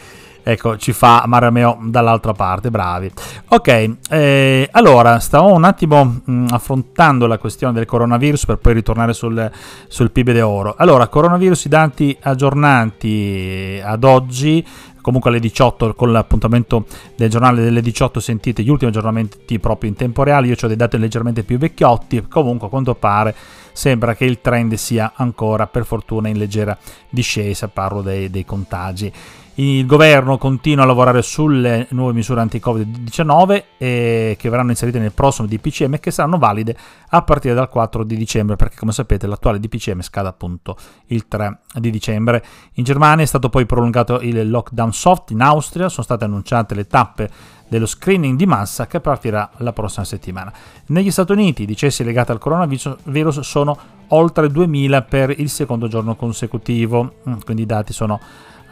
ecco, 0.43 0.77
ci 0.77 0.91
fa 0.93 1.23
Marameo 1.25 1.79
dall'altra 1.81 2.33
parte, 2.33 2.69
bravi. 2.69 3.11
Ok, 3.49 3.95
eh, 4.09 4.67
allora, 4.71 5.19
stavo 5.19 5.53
un 5.53 5.63
attimo 5.63 6.03
mh, 6.03 6.31
mm, 6.31 6.47
affrontando 6.51 7.25
la 7.25 7.37
questione 7.37 7.73
del 7.73 7.85
coronavirus 7.85 8.45
per 8.45 8.57
poi 8.57 8.73
ritornare 8.73 9.13
sul, 9.13 9.49
sul 9.87 10.11
PIB 10.11 10.31
di 10.31 10.41
oro. 10.41 10.75
Allora, 10.77 11.07
coronavirus, 11.07 11.65
i 11.65 11.69
dati 11.69 12.17
aggiornati 12.21 13.81
ad 13.83 14.03
oggi 14.03 14.65
comunque 15.03 15.29
alle 15.29 15.41
18 15.41 15.93
con 15.95 16.13
l'appuntamento 16.13 16.85
del 17.17 17.29
giornale 17.29 17.61
delle 17.61 17.81
18 17.81 18.21
sentite 18.21 18.63
gli 18.63 18.69
ultimi 18.69 18.89
aggiornamenti 18.89 19.59
proprio 19.59 19.89
in 19.89 19.97
tempo 19.97 20.23
reale 20.23 20.47
io 20.47 20.55
ho 20.59 20.67
dei 20.67 20.77
dati 20.77 20.97
leggermente 20.97 21.43
più 21.43 21.57
vecchiotti 21.57 22.25
comunque 22.29 22.67
a 22.67 22.69
quanto 22.69 22.95
pare 22.95 23.35
sembra 23.73 24.15
che 24.15 24.23
il 24.23 24.39
trend 24.39 24.73
sia 24.75 25.11
ancora 25.15 25.67
per 25.67 25.85
fortuna 25.85 26.29
in 26.29 26.37
leggera 26.37 26.75
discesa 27.09 27.67
parlo 27.67 28.01
dei, 28.01 28.29
dei 28.29 28.45
contagi 28.45 29.11
il 29.55 29.85
governo 29.85 30.39
continua 30.39 30.83
a 30.83 30.87
lavorare 30.87 31.21
sulle 31.21 31.85
nuove 31.91 32.13
misure 32.13 32.41
anti-Covid-19 32.41 33.63
eh, 33.77 34.35
che 34.39 34.49
verranno 34.49 34.71
inserite 34.71 34.97
nel 34.97 35.11
prossimo 35.11 35.47
DPCM 35.47 35.93
e 35.93 35.99
che 35.99 36.09
saranno 36.09 36.39
valide 36.39 36.75
a 37.09 37.21
partire 37.21 37.53
dal 37.53 37.69
4 37.69 38.03
di 38.03 38.15
dicembre, 38.15 38.55
perché 38.55 38.77
come 38.77 38.91
sapete 38.91 39.27
l'attuale 39.27 39.59
DPCM 39.59 40.01
scade 40.01 40.27
appunto 40.27 40.75
il 41.07 41.27
3 41.27 41.59
di 41.75 41.91
dicembre. 41.91 42.43
In 42.73 42.83
Germania 42.83 43.23
è 43.23 43.27
stato 43.27 43.49
poi 43.49 43.67
prolungato 43.67 44.19
il 44.21 44.49
lockdown 44.49 44.91
soft, 44.91 45.29
in 45.29 45.41
Austria 45.41 45.87
sono 45.87 46.03
state 46.03 46.23
annunciate 46.23 46.73
le 46.73 46.87
tappe 46.87 47.29
dello 47.67 47.85
screening 47.85 48.37
di 48.37 48.45
massa 48.45 48.87
che 48.87 48.99
partirà 48.99 49.49
la 49.57 49.73
prossima 49.73 50.05
settimana. 50.05 50.51
Negli 50.87 51.11
Stati 51.11 51.31
Uniti 51.31 51.63
i 51.63 51.65
decessi 51.65 52.03
legati 52.03 52.31
al 52.31 52.39
coronavirus 52.39 53.39
sono 53.39 53.77
oltre 54.09 54.49
2000 54.49 55.01
per 55.03 55.29
il 55.39 55.49
secondo 55.49 55.87
giorno 55.87 56.15
consecutivo, 56.15 57.15
mm, 57.27 57.39
quindi 57.43 57.63
i 57.63 57.65
dati 57.65 57.93
sono 57.93 58.19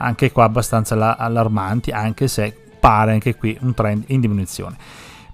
anche 0.02 0.32
qua 0.32 0.44
abbastanza 0.44 1.18
allarmanti, 1.18 1.92
anche 1.92 2.28
se 2.28 2.56
pare 2.80 3.12
anche 3.12 3.36
qui 3.36 3.58
un 3.62 3.74
trend 3.74 4.04
in 4.08 4.20
diminuzione. 4.20 4.76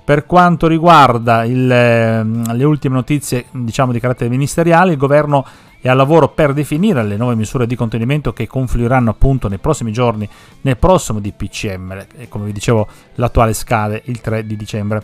Per 0.03 0.25
quanto 0.25 0.67
riguarda 0.67 1.43
il, 1.43 1.69
ehm, 1.69 2.53
le 2.55 2.63
ultime 2.63 2.95
notizie 2.95 3.45
diciamo, 3.51 3.91
di 3.91 3.99
carattere 3.99 4.29
ministeriale, 4.29 4.93
il 4.93 4.97
governo 4.97 5.45
è 5.81 5.89
al 5.89 5.97
lavoro 5.97 6.29
per 6.29 6.53
definire 6.53 7.03
le 7.03 7.17
nuove 7.17 7.35
misure 7.35 7.67
di 7.67 7.75
contenimento 7.75 8.33
che 8.33 8.47
confluiranno 8.47 9.09
appunto 9.09 9.47
nei 9.47 9.57
prossimi 9.57 9.91
giorni 9.91 10.27
nel 10.61 10.77
prossimo 10.77 11.19
DPCM, 11.19 12.05
e 12.17 12.27
come 12.29 12.45
vi 12.45 12.51
dicevo 12.51 12.87
l'attuale 13.15 13.53
scade 13.53 14.01
il 14.05 14.21
3 14.21 14.45
di 14.45 14.55
dicembre. 14.55 15.03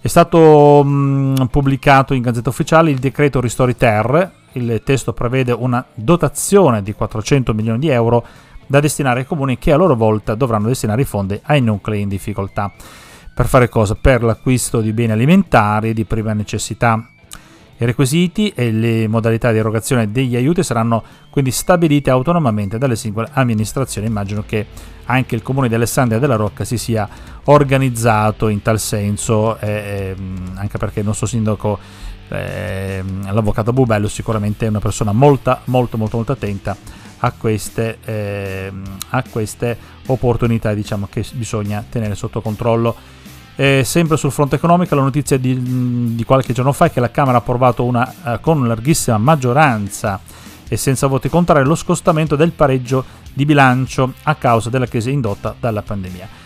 È 0.00 0.08
stato 0.08 0.82
mh, 0.82 1.46
pubblicato 1.48 2.12
in 2.12 2.22
Gazzetta 2.22 2.48
Ufficiale 2.48 2.90
il 2.90 2.98
decreto 2.98 3.40
Ristori 3.40 3.76
Ter, 3.76 4.32
il 4.52 4.82
testo 4.84 5.12
prevede 5.12 5.52
una 5.52 5.84
dotazione 5.94 6.82
di 6.82 6.92
400 6.92 7.54
milioni 7.54 7.78
di 7.78 7.88
euro 7.88 8.26
da 8.66 8.80
destinare 8.80 9.20
ai 9.20 9.26
comuni 9.26 9.58
che 9.58 9.72
a 9.72 9.76
loro 9.76 9.94
volta 9.94 10.34
dovranno 10.34 10.68
destinare 10.68 11.02
i 11.02 11.06
fondi 11.06 11.38
ai 11.44 11.60
nuclei 11.60 12.02
in 12.02 12.08
difficoltà. 12.08 12.72
Per 13.34 13.46
fare 13.46 13.68
cosa? 13.68 13.94
Per 13.94 14.22
l'acquisto 14.22 14.80
di 14.80 14.92
beni 14.92 15.12
alimentari 15.12 15.94
di 15.94 16.04
prima 16.04 16.32
necessità. 16.32 17.06
I 17.78 17.84
requisiti 17.84 18.52
e 18.54 18.70
le 18.70 19.08
modalità 19.08 19.50
di 19.50 19.58
erogazione 19.58 20.12
degli 20.12 20.36
aiuti 20.36 20.62
saranno 20.62 21.02
quindi 21.30 21.50
stabilite 21.50 22.10
autonomamente 22.10 22.78
dalle 22.78 22.94
singole 22.94 23.28
amministrazioni. 23.32 24.06
Immagino 24.06 24.44
che 24.46 24.66
anche 25.06 25.34
il 25.34 25.42
comune 25.42 25.68
di 25.68 25.74
Alessandria 25.74 26.20
della 26.20 26.36
Rocca 26.36 26.64
si 26.64 26.78
sia 26.78 27.08
organizzato 27.44 28.48
in 28.48 28.62
tal 28.62 28.78
senso, 28.78 29.58
eh, 29.58 30.14
anche 30.54 30.78
perché 30.78 31.00
il 31.00 31.06
nostro 31.06 31.26
sindaco, 31.26 31.78
eh, 32.28 33.02
l'avvocato 33.30 33.72
Bubello, 33.72 34.08
sicuramente 34.08 34.66
è 34.66 34.68
una 34.68 34.78
persona 34.78 35.10
molto, 35.12 35.58
molto, 35.64 35.96
molto, 35.96 36.16
molto 36.16 36.32
attenta 36.32 36.76
a 37.24 37.32
queste, 37.32 37.98
eh, 38.04 38.72
a 39.10 39.24
queste 39.28 39.76
opportunità 40.06 40.74
diciamo, 40.74 41.08
che 41.10 41.24
bisogna 41.32 41.84
tenere 41.88 42.14
sotto 42.14 42.40
controllo. 42.40 42.94
E 43.54 43.82
sempre 43.84 44.16
sul 44.16 44.32
fronte 44.32 44.56
economico, 44.56 44.94
la 44.94 45.02
notizia 45.02 45.36
di, 45.38 46.14
di, 46.14 46.24
qualche 46.24 46.52
giorno 46.52 46.72
fa 46.72 46.86
è 46.86 46.90
che 46.90 47.00
la 47.00 47.10
Camera 47.10 47.36
ha 47.36 47.40
approvato 47.40 47.84
una, 47.84 48.12
eh, 48.24 48.40
con 48.40 48.66
larghissima 48.66 49.18
maggioranza 49.18 50.20
e 50.66 50.76
senza 50.76 51.06
voti 51.06 51.28
contrari 51.28 51.64
lo 51.64 51.74
scostamento 51.74 52.34
del 52.34 52.52
pareggio 52.52 53.04
di 53.32 53.44
bilancio 53.44 54.14
a 54.22 54.34
causa 54.36 54.70
della 54.70 54.86
crisi 54.86 55.10
indotta 55.10 55.54
dalla 55.58 55.82
pandemia 55.82 56.41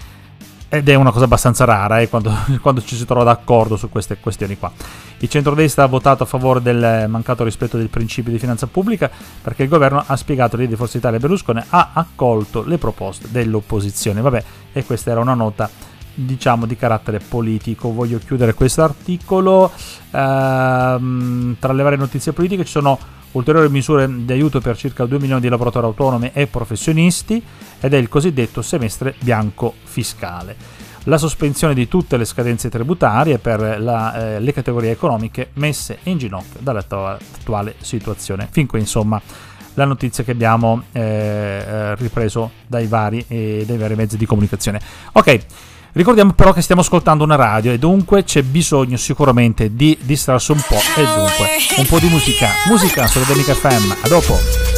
ed 0.77 0.89
è 0.89 0.95
una 0.95 1.11
cosa 1.11 1.25
abbastanza 1.25 1.65
rara 1.65 2.01
eh, 2.01 2.09
quando, 2.09 2.33
quando, 2.61 2.83
ci 2.83 2.97
si 2.97 3.05
trova 3.05 3.25
d'accordo 3.25 3.77
su 3.77 3.89
queste 3.89 4.19
questioni 4.19 4.59
qua. 4.59 4.71
Il 5.19 5.29
centrodestra 5.29 5.85
ha 5.85 5.87
votato 5.87 6.23
a 6.23 6.27
favore 6.27 6.61
del 6.63 7.07
mancato 7.09 7.45
rispetto 7.45 7.77
dei 7.77 7.89
principi 7.89 8.31
di 8.31 8.39
finanza 8.39 8.67
pubblica 8.67 9.11
perché 9.43 9.63
il 9.63 9.69
governo 9.69 10.03
ha 10.05 10.17
spiegato 10.17 10.57
lì 10.57 10.67
di 10.67 10.77
Forza 10.77 10.99
Italia 10.99 11.19
e 11.19 11.21
Berlusconi 11.21 11.63
ha 11.69 11.91
accolto 11.93 12.63
le 12.65 12.79
proposte 12.79 13.29
dell'opposizione. 13.31 14.21
Vabbè, 14.21 14.45
e 14.73 14.85
questa 14.85 15.11
era 15.11 15.21
una 15.21 15.35
nota 15.35 15.69
diciamo 16.17 16.67
di 16.67 16.77
carattere 16.77 17.21
politico. 17.21 17.93
Voglio 17.93 18.19
chiudere 18.19 18.55
questo 18.55 18.83
articolo. 18.83 19.71
Ehm, 20.11 21.57
tra 21.59 21.73
le 21.73 21.83
varie 21.83 21.99
notizie 21.99 22.33
politiche 22.33 22.65
ci 22.65 22.71
sono 22.71 22.99
ulteriori 23.33 23.69
misure 23.69 24.09
di 24.25 24.33
aiuto 24.33 24.61
per 24.61 24.77
circa 24.77 25.05
2 25.05 25.19
milioni 25.19 25.41
di 25.41 25.49
lavoratori 25.49 25.87
autonomi 25.87 26.31
e 26.33 26.47
professionisti 26.47 27.43
ed 27.81 27.93
è 27.93 27.97
il 27.97 28.09
cosiddetto 28.09 28.63
semestre 28.63 29.15
bianco 29.21 29.75
fiscale. 29.83 30.57
La 31.05 31.19
sospensione 31.19 31.73
di 31.73 31.87
tutte 31.87 32.17
le 32.17 32.25
scadenze 32.25 32.69
tributarie 32.69 33.39
per 33.39 33.81
la, 33.81 34.35
eh, 34.37 34.41
le 34.41 34.53
categorie 34.53 34.91
economiche 34.91 35.51
messe 35.55 35.99
in 36.05 36.19
ginocchio 36.19 36.59
dall'attuale 36.61 37.77
situazione. 37.81 38.49
Fin 38.51 38.67
qui 38.67 38.81
insomma 38.81 39.21
la 39.75 39.85
notizia 39.85 40.25
che 40.25 40.33
abbiamo 40.33 40.85
eh, 40.93 41.01
eh 41.01 41.95
ripreso 41.97 42.51
dai 42.67 42.87
vari, 42.87 43.25
eh, 43.29 43.63
dai 43.67 43.77
vari 43.77 43.95
mezzi 43.95 44.17
di 44.17 44.27
comunicazione. 44.27 44.81
Ok. 45.13 45.47
Ricordiamo 45.97 46.35
però 46.35 46.53
che 46.53 46.61
stiamo 46.61 46.83
ascoltando 46.83 47.25
una 47.25 47.37
radio 47.37 47.73
e 47.73 47.79
dunque 47.79 48.23
c'è 48.23 48.43
bisogno 48.43 48.99
sicuramente 48.99 49.75
di 49.75 49.97
distrarsi 50.03 50.53
un 50.53 50.61
po' 50.69 50.77
e 50.95 51.03
dunque 51.03 51.49
un 51.79 51.87
po' 51.87 51.99
di 51.99 52.09
musica. 52.09 52.51
Musica 52.69 53.07
sulla 53.07 53.25
Dominica 53.25 53.55
FM. 53.55 53.95
A 54.03 54.09
dopo. 54.09 54.76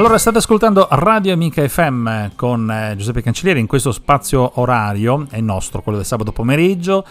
Allora 0.00 0.16
state 0.16 0.38
ascoltando 0.38 0.88
Radio 0.92 1.34
Amica 1.34 1.68
FM 1.68 2.30
con 2.34 2.70
eh, 2.70 2.94
Giuseppe 2.96 3.20
Cancellieri 3.20 3.60
in 3.60 3.66
questo 3.66 3.92
spazio 3.92 4.58
orario, 4.58 5.26
è 5.28 5.42
nostro, 5.42 5.82
quello 5.82 5.98
del 5.98 6.06
sabato 6.06 6.32
pomeriggio. 6.32 7.04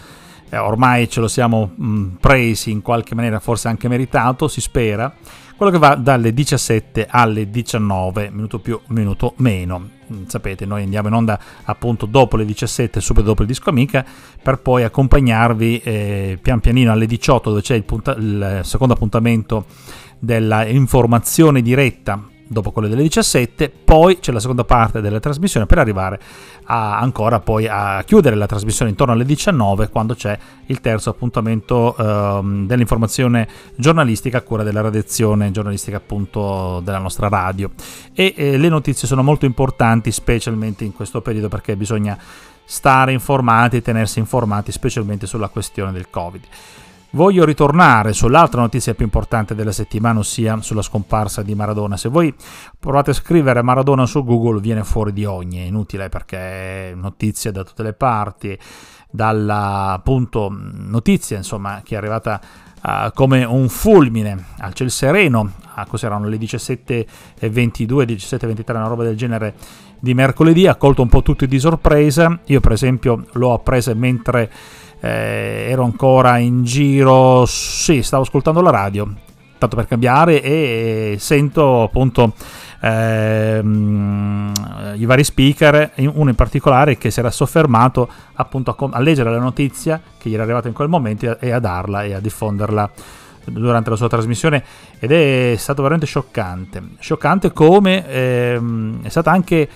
Eh, 0.48 0.56
ormai 0.56 1.08
ce 1.08 1.20
lo 1.20 1.28
siamo 1.28 1.70
mh, 1.72 1.86
mm, 1.86 2.08
presi 2.16 2.72
in 2.72 2.82
qualche 2.82 3.14
maniera, 3.14 3.38
forse 3.38 3.68
anche 3.68 3.86
meritato, 3.86 4.48
si 4.48 4.60
spera. 4.60 5.14
Quello 5.54 5.70
che 5.70 5.78
va 5.78 5.94
dalle 5.94 6.34
17 6.34 7.06
alle 7.08 7.48
19, 7.48 8.28
minuto 8.32 8.58
più, 8.58 8.80
minuto 8.88 9.34
meno. 9.36 9.88
Mm, 10.12 10.24
sapete, 10.26 10.66
noi 10.66 10.82
andiamo 10.82 11.06
in 11.06 11.14
onda 11.14 11.38
appunto 11.62 12.06
dopo 12.06 12.36
le 12.36 12.44
17, 12.44 13.00
subito 13.00 13.26
dopo 13.26 13.42
il 13.42 13.46
disco 13.46 13.70
Amica, 13.70 14.04
per 14.42 14.58
poi 14.58 14.82
accompagnarvi 14.82 15.78
eh, 15.78 16.38
pian 16.42 16.58
pianino 16.58 16.90
alle 16.90 17.06
18 17.06 17.50
dove 17.50 17.62
c'è 17.62 17.76
il, 17.76 17.84
punta- 17.84 18.16
il 18.16 18.62
secondo 18.64 18.94
appuntamento 18.94 19.66
della 20.18 20.66
informazione 20.66 21.62
diretta 21.62 22.20
dopo 22.52 22.72
quelle 22.72 22.88
delle 22.88 23.02
17, 23.02 23.70
poi 23.70 24.18
c'è 24.18 24.32
la 24.32 24.40
seconda 24.40 24.64
parte 24.64 25.00
della 25.00 25.20
trasmissione 25.20 25.66
per 25.66 25.78
arrivare 25.78 26.18
a, 26.64 26.98
ancora 26.98 27.38
poi 27.38 27.68
a 27.68 28.02
chiudere 28.04 28.34
la 28.34 28.46
trasmissione 28.46 28.90
intorno 28.90 29.12
alle 29.12 29.24
19 29.24 29.88
quando 29.88 30.16
c'è 30.16 30.36
il 30.66 30.80
terzo 30.80 31.10
appuntamento 31.10 31.96
ehm, 31.96 32.66
dell'informazione 32.66 33.46
giornalistica 33.76 34.38
a 34.38 34.40
cura 34.40 34.64
della 34.64 34.80
redazione 34.80 35.52
giornalistica 35.52 35.98
appunto 35.98 36.80
della 36.82 36.98
nostra 36.98 37.28
radio 37.28 37.70
e 38.12 38.34
eh, 38.36 38.58
le 38.58 38.68
notizie 38.68 39.06
sono 39.06 39.22
molto 39.22 39.44
importanti 39.46 40.10
specialmente 40.10 40.82
in 40.82 40.92
questo 40.92 41.20
periodo 41.20 41.48
perché 41.48 41.76
bisogna 41.76 42.18
stare 42.64 43.12
informati 43.12 43.76
e 43.76 43.82
tenersi 43.82 44.18
informati 44.18 44.72
specialmente 44.72 45.28
sulla 45.28 45.48
questione 45.48 45.92
del 45.92 46.10
covid. 46.10 46.42
Voglio 47.12 47.44
ritornare 47.44 48.12
sull'altra 48.12 48.60
notizia 48.60 48.94
più 48.94 49.04
importante 49.04 49.56
della 49.56 49.72
settimana, 49.72 50.20
ossia 50.20 50.60
sulla 50.60 50.80
scomparsa 50.80 51.42
di 51.42 51.56
Maradona. 51.56 51.96
Se 51.96 52.08
voi 52.08 52.32
provate 52.78 53.10
a 53.10 53.14
scrivere 53.14 53.62
Maradona 53.62 54.06
su 54.06 54.22
Google 54.24 54.60
viene 54.60 54.84
fuori 54.84 55.12
di 55.12 55.24
ogni, 55.24 55.58
è 55.58 55.66
inutile 55.66 56.08
perché 56.08 56.38
è 56.90 56.94
notizia 56.94 57.50
da 57.50 57.64
tutte 57.64 57.82
le 57.82 57.94
parti, 57.94 58.56
dalla 59.10 59.90
appunto 59.90 60.48
notizia 60.52 61.36
insomma 61.36 61.80
che 61.82 61.96
è 61.96 61.98
arrivata 61.98 62.40
uh, 62.80 63.12
come 63.12 63.42
un 63.42 63.68
fulmine 63.68 64.44
al 64.58 64.72
ciel 64.72 64.92
sereno, 64.92 65.54
a 65.74 65.86
cos'erano 65.86 66.28
le 66.28 66.36
17.22, 66.36 67.06
17.23, 67.40 68.70
una 68.70 68.86
roba 68.86 69.02
del 69.02 69.16
genere 69.16 69.54
di 69.98 70.14
mercoledì, 70.14 70.68
ha 70.68 70.76
colto 70.76 71.02
un 71.02 71.08
po' 71.08 71.22
tutti 71.22 71.48
di 71.48 71.58
sorpresa. 71.58 72.38
Io 72.44 72.60
per 72.60 72.70
esempio 72.70 73.26
l'ho 73.32 73.52
appresa 73.52 73.92
mentre 73.94 74.48
eh, 75.00 75.68
ero 75.70 75.84
ancora 75.84 76.38
in 76.38 76.64
giro, 76.64 77.44
sì, 77.46 78.02
stavo 78.02 78.22
ascoltando 78.22 78.60
la 78.60 78.70
radio, 78.70 79.08
tanto 79.58 79.76
per 79.76 79.86
cambiare, 79.86 80.42
e 80.42 81.16
sento 81.18 81.82
appunto 81.82 82.34
ehm, 82.80 84.52
i 84.96 85.04
vari 85.04 85.24
speaker, 85.24 85.92
uno 85.96 86.30
in 86.30 86.36
particolare 86.36 86.98
che 86.98 87.10
si 87.10 87.20
era 87.20 87.30
soffermato 87.30 88.08
appunto 88.34 88.74
a, 88.76 88.88
a 88.92 89.00
leggere 89.00 89.30
la 89.30 89.38
notizia 89.38 90.00
che 90.18 90.28
gli 90.28 90.34
era 90.34 90.42
arrivata 90.42 90.68
in 90.68 90.74
quel 90.74 90.88
momento 90.88 91.38
e 91.38 91.50
a 91.50 91.58
darla 91.58 92.04
e 92.04 92.14
a 92.14 92.20
diffonderla 92.20 92.90
durante 93.44 93.90
la 93.90 93.96
sua 93.96 94.08
trasmissione. 94.08 94.62
Ed 94.98 95.12
è 95.12 95.54
stato 95.56 95.82
veramente 95.82 96.06
scioccante 96.06 96.82
scioccante 96.98 97.52
come 97.52 98.06
ehm, 98.06 99.02
è 99.02 99.08
stata 99.08 99.30
anche 99.30 99.68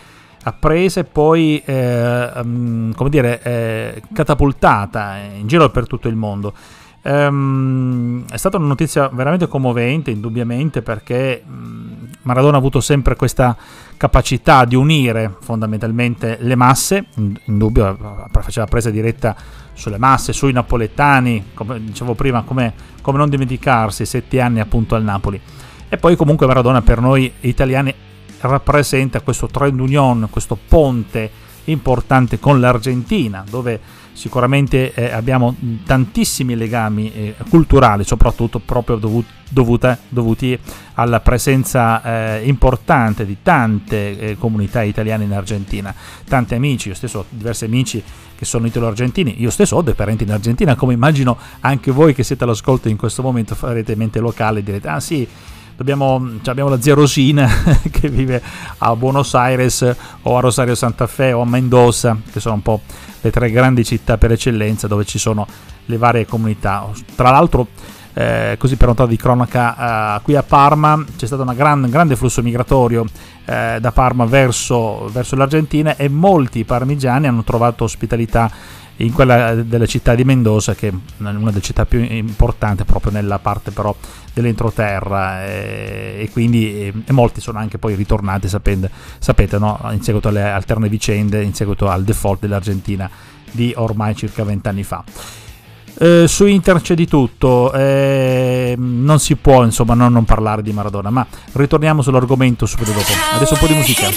appresa 0.44 1.00
e 1.00 1.04
poi 1.04 1.62
eh, 1.64 2.30
um, 2.42 2.94
come 2.94 3.10
dire, 3.10 3.42
eh, 3.42 4.02
catapultata 4.12 5.16
in 5.16 5.46
giro 5.46 5.68
per 5.70 5.86
tutto 5.86 6.08
il 6.08 6.16
mondo. 6.16 6.52
Um, 7.02 8.24
è 8.30 8.36
stata 8.38 8.56
una 8.56 8.66
notizia 8.66 9.08
veramente 9.08 9.46
commovente, 9.46 10.10
indubbiamente, 10.10 10.80
perché 10.80 11.42
um, 11.46 12.08
Maradona 12.22 12.56
ha 12.56 12.60
avuto 12.60 12.80
sempre 12.80 13.14
questa 13.14 13.54
capacità 13.96 14.64
di 14.64 14.74
unire 14.74 15.34
fondamentalmente 15.40 16.38
le 16.40 16.54
masse, 16.54 17.06
in, 17.16 17.36
dubbio 17.44 18.28
faceva 18.40 18.66
presa 18.66 18.90
diretta 18.90 19.36
sulle 19.74 19.98
masse, 19.98 20.32
sui 20.32 20.52
napoletani, 20.52 21.50
come 21.52 21.82
dicevo 21.82 22.14
prima, 22.14 22.42
come, 22.42 22.72
come 23.02 23.18
non 23.18 23.28
dimenticarsi, 23.28 24.06
sette 24.06 24.40
anni 24.40 24.60
appunto 24.60 24.94
al 24.94 25.02
Napoli. 25.02 25.38
E 25.88 25.96
poi 25.98 26.16
comunque 26.16 26.46
Maradona 26.46 26.80
per 26.80 27.00
noi 27.00 27.30
italiani 27.40 27.94
rappresenta 28.40 29.20
questo 29.20 29.46
trend 29.46 29.80
union, 29.80 30.28
questo 30.30 30.58
ponte 30.68 31.30
importante 31.64 32.38
con 32.38 32.60
l'Argentina, 32.60 33.44
dove 33.48 33.80
sicuramente 34.12 34.94
eh, 34.94 35.10
abbiamo 35.10 35.54
tantissimi 35.84 36.54
legami 36.54 37.12
eh, 37.12 37.34
culturali, 37.48 38.04
soprattutto 38.04 38.60
proprio 38.60 38.96
dovut- 38.96 39.26
dovuta, 39.48 39.98
dovuti 40.08 40.58
alla 40.94 41.20
presenza 41.20 42.36
eh, 42.36 42.46
importante 42.46 43.26
di 43.26 43.38
tante 43.42 44.18
eh, 44.18 44.36
comunità 44.38 44.82
italiane 44.82 45.24
in 45.24 45.32
Argentina, 45.32 45.92
tanti 46.28 46.54
amici, 46.54 46.88
io 46.88 46.94
stesso 46.94 47.20
ho 47.20 47.24
diversi 47.28 47.64
amici 47.64 48.02
che 48.36 48.44
sono 48.44 48.66
italo-argentini, 48.66 49.40
io 49.40 49.50
stesso 49.50 49.76
ho 49.76 49.82
dei 49.82 49.94
parenti 49.94 50.24
in 50.24 50.32
Argentina, 50.32 50.76
come 50.76 50.92
immagino 50.92 51.36
anche 51.60 51.90
voi 51.90 52.14
che 52.14 52.22
siete 52.22 52.44
all'ascolto 52.44 52.88
in 52.88 52.96
questo 52.96 53.22
momento 53.22 53.54
farete 53.54 53.96
mente 53.96 54.20
locale 54.20 54.60
e 54.60 54.62
direte, 54.62 54.88
ah 54.88 55.00
sì, 55.00 55.26
Dobbiamo, 55.76 56.38
cioè 56.40 56.50
abbiamo 56.50 56.70
la 56.70 56.80
zia 56.80 56.94
Rosina 56.94 57.48
che 57.90 58.08
vive 58.08 58.40
a 58.78 58.94
Buenos 58.94 59.34
Aires 59.34 59.96
o 60.22 60.36
a 60.36 60.40
Rosario 60.40 60.74
Santa 60.74 61.06
Fe 61.06 61.32
o 61.32 61.40
a 61.40 61.46
Mendoza, 61.46 62.16
che 62.30 62.38
sono 62.38 62.54
un 62.54 62.62
po' 62.62 62.80
le 63.20 63.30
tre 63.30 63.50
grandi 63.50 63.84
città 63.84 64.16
per 64.16 64.32
eccellenza 64.32 64.86
dove 64.86 65.04
ci 65.04 65.18
sono 65.18 65.46
le 65.86 65.96
varie 65.96 66.26
comunità. 66.26 66.88
Tra 67.16 67.30
l'altro, 67.30 67.66
eh, 68.14 68.54
così 68.58 68.76
per 68.76 68.88
notare 68.88 69.08
di 69.08 69.16
cronaca, 69.16 70.16
eh, 70.16 70.22
qui 70.22 70.36
a 70.36 70.44
Parma 70.44 71.04
c'è 71.16 71.26
stato 71.26 71.42
un 71.42 71.52
gran, 71.56 71.88
grande 71.90 72.14
flusso 72.14 72.42
migratorio 72.42 73.04
eh, 73.44 73.78
da 73.80 73.92
Parma 73.92 74.24
verso, 74.24 75.08
verso 75.12 75.34
l'Argentina 75.34 75.96
e 75.96 76.08
molti 76.08 76.64
parmigiani 76.64 77.26
hanno 77.26 77.42
trovato 77.42 77.84
ospitalità 77.84 78.50
in 78.98 79.12
quella 79.12 79.54
della 79.54 79.86
città 79.86 80.14
di 80.14 80.24
Mendoza, 80.24 80.74
che 80.74 80.88
è 80.88 80.92
una 81.18 81.32
delle 81.32 81.60
città 81.60 81.84
più 81.84 82.00
importanti 82.00 82.84
proprio 82.84 83.12
nella 83.12 83.38
parte 83.38 83.70
però 83.70 83.94
dell'entroterra 84.32 85.44
e, 85.44 86.16
e 86.20 86.30
quindi 86.30 86.80
e, 86.80 86.92
e 87.04 87.12
molti 87.12 87.40
sono 87.40 87.58
anche 87.58 87.78
poi 87.78 87.94
ritornati, 87.94 88.48
sapete, 88.48 88.90
sapete 89.18 89.58
no? 89.58 89.80
in 89.92 90.02
seguito 90.02 90.28
alle 90.28 90.42
alterne 90.42 90.88
vicende, 90.88 91.42
in 91.42 91.54
seguito 91.54 91.88
al 91.88 92.04
default 92.04 92.40
dell'Argentina 92.40 93.10
di 93.50 93.72
ormai 93.76 94.14
circa 94.14 94.44
vent'anni 94.44 94.84
fa. 94.84 95.04
Eh, 95.96 96.24
su 96.26 96.46
internet 96.46 96.84
c'è 96.84 96.94
di 96.94 97.06
tutto, 97.06 97.72
eh, 97.72 98.74
non 98.76 99.20
si 99.20 99.36
può 99.36 99.62
insomma 99.62 99.94
non, 99.94 100.12
non 100.12 100.24
parlare 100.24 100.62
di 100.62 100.72
Maradona, 100.72 101.10
ma 101.10 101.24
ritorniamo 101.52 102.02
sull'argomento 102.02 102.66
subito 102.66 102.90
dopo. 102.90 103.12
Adesso 103.34 103.54
un 103.54 103.60
po' 103.60 103.66
di 103.66 103.74
musica. 103.74 104.08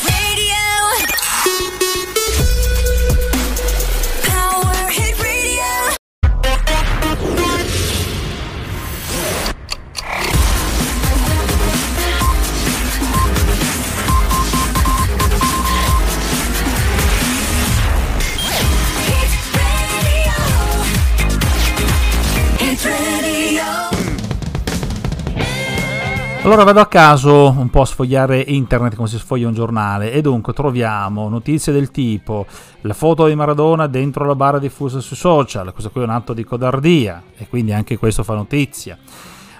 Allora 26.48 26.64
vado 26.64 26.80
a 26.80 26.86
caso 26.86 27.50
un 27.50 27.70
po' 27.70 27.82
a 27.82 27.86
sfogliare 27.86 28.40
internet 28.40 28.96
come 28.96 29.10
si 29.10 29.18
sfoglia 29.18 29.48
un 29.48 29.54
giornale 29.54 30.14
e 30.14 30.22
dunque 30.22 30.54
troviamo 30.54 31.28
notizie 31.28 31.74
del 31.74 31.92
tipo 31.92 32.46
la 32.84 32.94
foto 32.94 33.28
di 33.28 33.36
Maradona 33.36 33.88
dentro 33.88 34.24
la 34.24 34.34
barra 34.34 34.58
diffusa 34.58 35.02
sui 35.02 35.18
social, 35.18 35.74
questo 35.74 35.92
qui 35.92 36.00
è 36.00 36.06
un 36.06 36.10
atto 36.12 36.32
di 36.32 36.46
codardia 36.46 37.22
e 37.36 37.50
quindi 37.50 37.74
anche 37.74 37.98
questo 37.98 38.24
fa 38.24 38.36
notizia. 38.36 38.98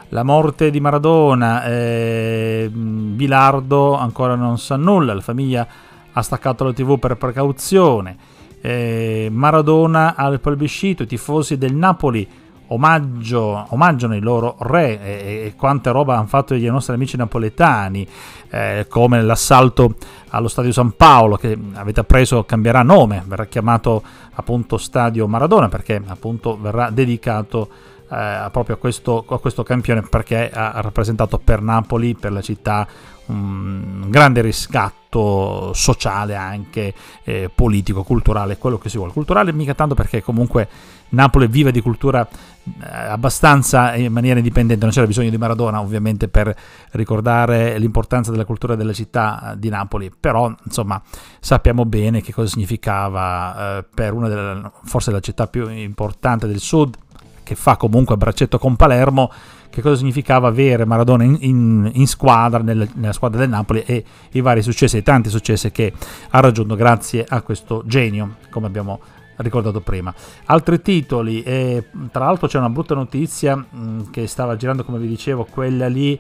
La 0.10 0.24
morte 0.24 0.70
di 0.70 0.80
Maradona, 0.80 1.66
eh, 1.66 2.70
Bilardo 2.72 3.98
ancora 3.98 4.36
non 4.36 4.58
sa 4.58 4.78
nulla, 4.78 5.14
la 5.14 5.20
famiglia 5.20 5.68
ha 6.14 6.22
staccato 6.22 6.64
la 6.64 6.72
tv 6.72 6.98
per 7.00 7.18
precauzione. 7.18 8.16
Eh, 8.62 9.28
Maradona 9.30 10.16
al 10.16 10.40
plebiscito, 10.40 11.04
i 11.04 11.08
tifosi 11.08 11.58
del 11.58 11.76
Napoli 11.76 12.26
omaggio, 12.68 13.66
omaggiano 13.70 14.16
i 14.16 14.20
loro 14.20 14.56
re 14.60 15.02
e, 15.02 15.46
e 15.46 15.54
quante 15.56 15.92
roba 15.92 16.18
hanno 16.18 16.28
fatto 16.28 16.54
i 16.54 16.64
nostri 16.66 16.94
amici 16.94 17.18
napoletani, 17.18 18.08
eh, 18.50 18.86
come 18.90 19.22
l'assalto 19.22 19.96
allo 20.30 20.48
Stadio 20.48 20.72
San 20.72 20.96
Paolo 20.96 21.36
che 21.36 21.58
avete 21.74 22.00
appreso 22.00 22.44
cambierà 22.44 22.82
nome, 22.84 23.24
verrà 23.26 23.46
chiamato 23.46 24.04
appunto 24.34 24.78
Stadio 24.78 25.28
Maradona 25.28 25.70
perché 25.70 26.02
appunto 26.06 26.58
verrà 26.60 26.90
dedicato 26.90 27.70
eh, 28.10 28.48
proprio 28.52 28.76
a 28.76 28.78
questo, 28.78 29.26
a 29.28 29.40
questo 29.40 29.64
campione 29.64 30.02
perché 30.02 30.50
ha 30.50 30.80
rappresentato 30.82 31.38
per 31.40 31.62
Napoli, 31.62 32.16
per 32.16 32.32
la 32.32 32.42
città, 32.42 32.88
un 33.28 34.06
grande 34.08 34.42
riscatto 34.42 35.74
sociale 35.74 36.36
anche 36.36 36.94
eh, 37.24 37.50
politico, 37.54 38.04
culturale, 38.04 38.58
quello 38.58 38.78
che 38.78 38.90
si 38.90 38.98
vuole. 38.98 39.12
Culturale 39.12 39.52
mica 39.52 39.74
tanto 39.74 39.96
perché 39.96 40.22
comunque 40.22 40.68
Napoli 41.10 41.48
vive 41.48 41.72
di 41.72 41.82
cultura 41.82 42.28
eh, 42.28 42.86
abbastanza 42.90 43.96
in 43.96 44.12
maniera 44.12 44.40
indipendente, 44.40 44.84
non 44.84 44.94
c'era 44.94 45.08
bisogno 45.08 45.30
di 45.30 45.38
Maradona 45.38 45.80
ovviamente 45.80 46.28
per 46.28 46.54
ricordare 46.92 47.78
l'importanza 47.78 48.32
della 48.32 48.46
cultura 48.46 48.76
della 48.76 48.94
città 48.94 49.56
di 49.58 49.70
Napoli, 49.70 50.12
però 50.18 50.54
insomma 50.66 51.02
sappiamo 51.40 51.86
bene 51.86 52.22
che 52.22 52.34
cosa 52.34 52.50
significava 52.50 53.78
eh, 53.78 53.86
per 53.94 54.14
una 54.14 54.28
delle, 54.28 54.72
forse 54.84 55.12
la 55.12 55.20
città 55.20 55.48
più 55.48 55.70
importante 55.70 56.48
del 56.48 56.60
sud, 56.60 56.96
che 57.44 57.56
fa 57.56 57.78
comunque 57.78 58.16
a 58.16 58.18
braccetto 58.18 58.60
con 58.60 58.76
Palermo, 58.76 59.32
che 59.70 59.82
cosa 59.82 59.96
significava 59.96 60.50
avere 60.50 60.84
Maradona 60.86 61.24
in, 61.24 61.38
in, 61.40 61.92
in 61.94 62.08
squadra, 62.08 62.60
nel, 62.60 62.90
nella 62.96 63.14
squadra 63.14 63.40
del 63.40 63.50
Napoli 63.50 63.84
e 63.86 64.04
i 64.32 64.42
vari 64.42 64.62
successi, 64.62 64.98
i 64.98 65.04
tanti 65.04 65.30
successi 65.30 65.72
che 65.72 65.94
ha 66.30 66.40
raggiunto 66.42 66.76
grazie 66.76 67.26
a 67.28 67.42
questo 67.42 67.84
genio, 67.86 68.36
come 68.50 68.68
abbiamo 68.68 69.00
ricordato 69.38 69.82
prima. 69.82 70.14
Altri 70.46 70.82
titoli, 70.82 71.44
eh, 71.44 71.90
tra 72.12 72.26
l'altro 72.26 72.48
c'è 72.48 72.58
una 72.58 72.70
brutta 72.70 72.96
notizia 72.96 73.56
mh, 73.56 73.66
mm, 73.76 74.02
che 74.12 74.28
stava 74.28 74.56
girando, 74.56 74.84
come 74.84 75.00
vi 75.00 75.08
dicevo, 75.08 75.46
quella 75.46 75.88
lì 75.88 76.20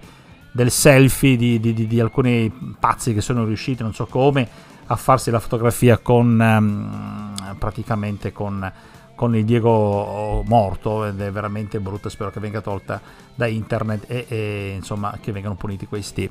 del 0.51 0.71
selfie 0.71 1.35
di, 1.35 1.59
di, 1.59 1.73
di, 1.73 1.87
di, 1.87 1.99
alcuni 1.99 2.51
pazzi 2.79 3.13
che 3.13 3.21
sono 3.21 3.45
riusciti, 3.45 3.83
non 3.83 3.93
so 3.93 4.05
come, 4.05 4.47
a 4.87 4.95
farsi 4.95 5.29
la 5.29 5.39
fotografia 5.39 5.97
con 5.97 6.39
um, 6.39 7.55
praticamente 7.57 8.31
con 8.31 8.71
con 9.17 9.35
il 9.35 9.45
Diego 9.45 10.43
morto 10.45 11.03
ed 11.03 11.19
è 11.19 11.31
veramente 11.31 11.79
brutta, 11.79 12.07
spero 12.07 12.29
che 12.29 12.39
venga 12.39 12.61
tolta 12.61 13.01
da 13.33 13.47
internet 13.47 14.05
e, 14.07 14.25
e 14.29 14.73
insomma 14.75 15.17
che 15.19 15.31
vengano 15.31 15.55
puniti 15.55 15.87
questi, 15.87 16.29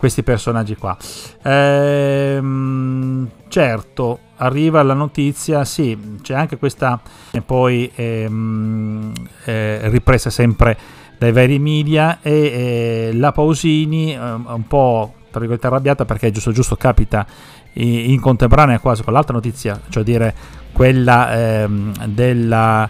questi 0.00 0.22
personaggi 0.22 0.76
qua. 0.76 0.96
Ehm, 1.42 3.28
certo, 3.48 4.18
arriva 4.36 4.82
la 4.82 4.94
notizia, 4.94 5.62
sì, 5.66 6.16
c'è 6.22 6.32
anche 6.32 6.56
questa 6.56 6.98
e 7.30 7.42
poi 7.42 7.92
ehm, 7.94 9.12
eh, 9.44 9.90
ripresa 9.90 10.30
sempre 10.30 10.76
dai 11.18 11.32
vari 11.32 11.58
media 11.58 12.20
e 12.22 12.32
eh, 12.32 13.10
la 13.12 13.30
Pausini 13.30 14.14
eh, 14.14 14.18
un 14.18 14.64
po' 14.66 15.12
tra 15.30 15.38
virgolette 15.38 15.66
arrabbiata 15.66 16.06
perché 16.06 16.30
giusto 16.30 16.50
giusto 16.50 16.76
capita 16.76 17.26
in, 17.74 18.18
contemporanea 18.20 18.78
quasi 18.78 19.02
con 19.02 19.12
l'altra 19.12 19.34
notizia, 19.34 19.78
cioè 19.90 20.02
dire 20.02 20.34
quella 20.72 21.60
ehm, 21.60 22.06
della, 22.06 22.88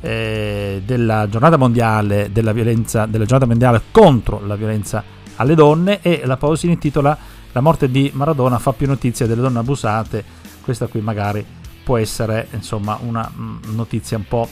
eh, 0.00 0.80
della, 0.86 1.28
giornata 1.28 1.56
mondiale 1.56 2.30
della 2.30 2.52
violenza, 2.52 3.04
della 3.06 3.24
giornata 3.24 3.46
mondiale 3.46 3.82
contro 3.90 4.40
la 4.46 4.54
violenza 4.54 5.02
alle 5.42 5.54
donne 5.54 6.00
e 6.00 6.22
la 6.24 6.36
Pausini 6.36 6.72
intitola 6.72 7.16
La 7.52 7.60
morte 7.60 7.90
di 7.90 8.10
Maradona 8.14 8.58
fa 8.58 8.72
più 8.72 8.86
notizia 8.86 9.26
delle 9.26 9.42
donne 9.42 9.58
abusate. 9.58 10.24
Questa 10.62 10.86
qui 10.86 11.00
magari 11.00 11.44
può 11.84 11.98
essere 11.98 12.48
insomma 12.52 12.98
una 13.02 13.30
mm, 13.30 13.74
notizia 13.74 14.16
un 14.16 14.26
po' 14.26 14.48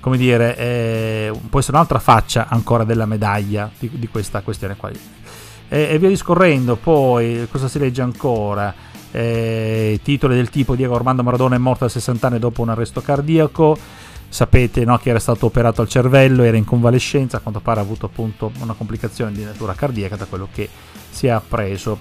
come 0.00 0.16
dire, 0.16 0.56
eh, 0.56 1.32
può 1.48 1.60
essere 1.60 1.76
un'altra 1.76 2.00
faccia 2.00 2.48
ancora 2.48 2.82
della 2.82 3.06
medaglia 3.06 3.70
di, 3.78 3.88
di 3.92 4.08
questa 4.08 4.40
questione 4.40 4.74
qua. 4.74 4.90
E, 4.90 4.98
e 5.68 5.98
via 6.00 6.08
discorrendo, 6.08 6.74
poi 6.74 7.46
cosa 7.48 7.68
si 7.68 7.78
legge 7.78 8.02
ancora? 8.02 8.74
eh, 9.12 10.00
titoli 10.02 10.34
del 10.34 10.50
tipo 10.50 10.74
Diego 10.74 10.94
Armando 10.94 11.22
Maradona 11.22 11.54
è 11.54 11.58
morto 11.58 11.84
a 11.84 11.88
60 11.88 12.26
anni 12.26 12.38
dopo 12.38 12.62
un 12.62 12.70
arresto 12.70 13.02
cardiaco 13.02 13.78
sapete 14.32 14.86
no, 14.86 14.96
che 14.96 15.10
era 15.10 15.18
stato 15.18 15.44
operato 15.44 15.82
al 15.82 15.88
cervello 15.88 16.42
era 16.42 16.56
in 16.56 16.64
convalescenza 16.64 17.36
a 17.36 17.40
quanto 17.40 17.60
pare 17.60 17.80
ha 17.80 17.82
avuto 17.82 18.06
appunto 18.06 18.50
una 18.60 18.72
complicazione 18.72 19.30
di 19.30 19.44
natura 19.44 19.74
cardiaca 19.74 20.16
da 20.16 20.24
quello 20.24 20.48
che 20.50 20.68
si 21.10 21.26
è 21.26 21.30
appreso. 21.30 21.98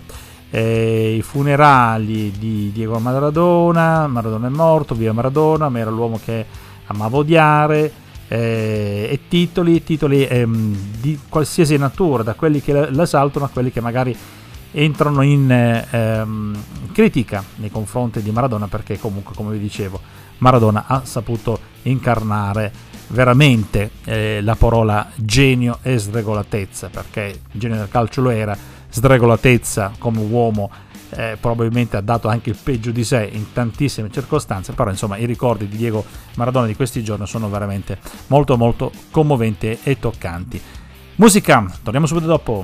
Eh, 0.50 1.16
i 1.18 1.22
funerali 1.22 2.32
di 2.38 2.72
Diego 2.74 3.00
Maradona 3.00 4.06
Maradona 4.08 4.48
è 4.48 4.50
morto, 4.50 4.96
via 4.96 5.14
Maradona 5.14 5.70
ma 5.70 5.80
era 5.80 5.90
l'uomo 5.90 6.20
che 6.24 6.46
amava 6.88 7.18
odiare 7.18 7.92
eh, 8.28 9.08
e 9.10 9.20
titoli, 9.30 9.84
titoli 9.84 10.26
ehm, 10.26 10.76
di 11.00 11.20
qualsiasi 11.28 11.78
natura 11.78 12.24
da 12.24 12.34
quelli 12.34 12.62
che 12.62 12.90
l'esaltano 12.92 13.46
a 13.46 13.50
quelli 13.50 13.72
che 13.72 13.82
magari 13.82 14.16
entrano 14.72 15.22
in 15.22 15.52
ehm, 15.52 16.64
critica 16.94 17.44
nei 17.58 17.72
confronti 17.72 18.22
di 18.22 18.32
Maradona 18.32 18.68
perché 18.68 18.98
comunque 19.00 19.36
come 19.36 19.52
vi 19.54 19.60
dicevo 19.60 20.00
Maradona 20.38 20.86
ha 20.88 21.02
saputo 21.06 21.71
incarnare 21.84 22.90
veramente 23.08 23.92
eh, 24.06 24.40
la 24.42 24.56
parola 24.56 25.10
genio 25.16 25.80
e 25.82 25.98
sregolatezza 25.98 26.90
perché 26.90 27.42
genio 27.52 27.78
del 27.78 27.90
calcio 27.90 28.22
lo 28.22 28.30
era 28.30 28.58
sregolatezza 28.90 29.94
come 29.98 30.22
uomo 30.22 30.70
eh, 31.12 31.38
probabilmente 31.40 31.98
ha 31.98 32.02
dato 32.02 32.30
anche 32.30 32.52
il 32.52 32.58
peggio 32.62 32.92
di 32.92 33.04
sé 33.04 33.30
in 33.32 33.52
tantissime 33.52 34.10
circostanze 34.10 34.74
però 34.74 34.90
insomma 34.90 35.18
i 35.18 35.26
ricordi 35.26 35.68
di 35.68 35.76
Diego 35.76 36.06
Maradona 36.36 36.68
di 36.68 36.76
questi 36.76 37.04
giorni 37.04 37.28
sono 37.28 37.50
veramente 37.50 37.98
molto 38.28 38.58
molto 38.58 38.92
commoventi 39.12 39.78
e 39.84 40.00
toccanti. 40.00 40.62
Musica 41.16 41.66
torniamo 41.84 42.08
subito 42.08 42.28
dopo 42.28 42.64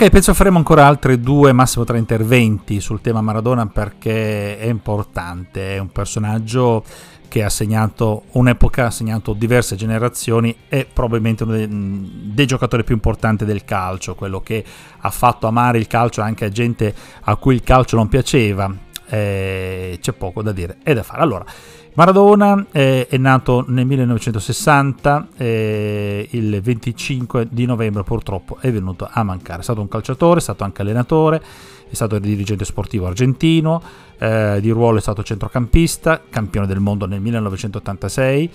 Ok, 0.00 0.10
penso 0.10 0.32
faremo 0.32 0.58
ancora 0.58 0.86
altri 0.86 1.20
due, 1.20 1.50
massimo 1.50 1.82
tre 1.82 1.98
interventi 1.98 2.78
sul 2.78 3.00
tema 3.00 3.20
Maradona 3.20 3.66
perché 3.66 4.56
è 4.56 4.66
importante, 4.66 5.74
è 5.74 5.78
un 5.78 5.90
personaggio 5.90 6.84
che 7.26 7.42
ha 7.42 7.48
segnato 7.48 8.26
un'epoca, 8.30 8.86
ha 8.86 8.90
segnato 8.92 9.32
diverse 9.32 9.74
generazioni 9.74 10.54
e 10.68 10.86
probabilmente 10.86 11.42
uno 11.42 11.54
dei, 11.54 11.66
dei, 12.32 12.46
giocatori 12.46 12.84
più 12.84 12.94
importanti 12.94 13.44
del 13.44 13.64
calcio, 13.64 14.14
quello 14.14 14.40
che 14.40 14.64
ha 14.98 15.10
fatto 15.10 15.48
amare 15.48 15.78
il 15.78 15.88
calcio 15.88 16.20
anche 16.20 16.44
a 16.44 16.48
gente 16.48 16.94
a 17.22 17.34
cui 17.34 17.56
il 17.56 17.64
calcio 17.64 17.96
non 17.96 18.06
piaceva. 18.06 18.72
Eh, 19.10 19.98
c'è 20.00 20.12
poco 20.12 20.42
da 20.42 20.52
dire 20.52 20.76
e 20.84 20.94
da 20.94 21.02
fare. 21.02 21.22
Allora, 21.22 21.44
Maradona 21.98 22.64
eh, 22.70 23.08
è 23.08 23.16
nato 23.16 23.64
nel 23.66 23.84
1960, 23.84 25.30
eh, 25.36 26.28
il 26.30 26.62
25 26.62 27.48
di 27.50 27.66
novembre 27.66 28.04
purtroppo 28.04 28.58
è 28.60 28.70
venuto 28.70 29.08
a 29.10 29.24
mancare. 29.24 29.62
È 29.62 29.64
stato 29.64 29.80
un 29.80 29.88
calciatore, 29.88 30.38
è 30.38 30.40
stato 30.40 30.62
anche 30.62 30.82
allenatore, 30.82 31.42
è 31.90 31.94
stato 31.96 32.20
dirigente 32.20 32.64
sportivo 32.64 33.08
argentino, 33.08 33.82
eh, 34.16 34.58
di 34.60 34.70
ruolo 34.70 34.98
è 34.98 35.00
stato 35.00 35.24
centrocampista, 35.24 36.22
campione 36.30 36.68
del 36.68 36.78
mondo 36.78 37.04
nel 37.04 37.20
1986, 37.20 38.50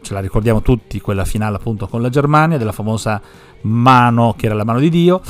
ce 0.00 0.14
la 0.14 0.20
ricordiamo 0.20 0.62
tutti 0.62 0.98
quella 0.98 1.26
finale 1.26 1.56
appunto 1.56 1.86
con 1.86 2.00
la 2.00 2.08
Germania, 2.08 2.56
della 2.56 2.72
famosa 2.72 3.20
mano 3.64 4.34
che 4.34 4.46
era 4.46 4.54
la 4.54 4.64
mano 4.64 4.78
di 4.78 4.88
Dio, 4.88 5.20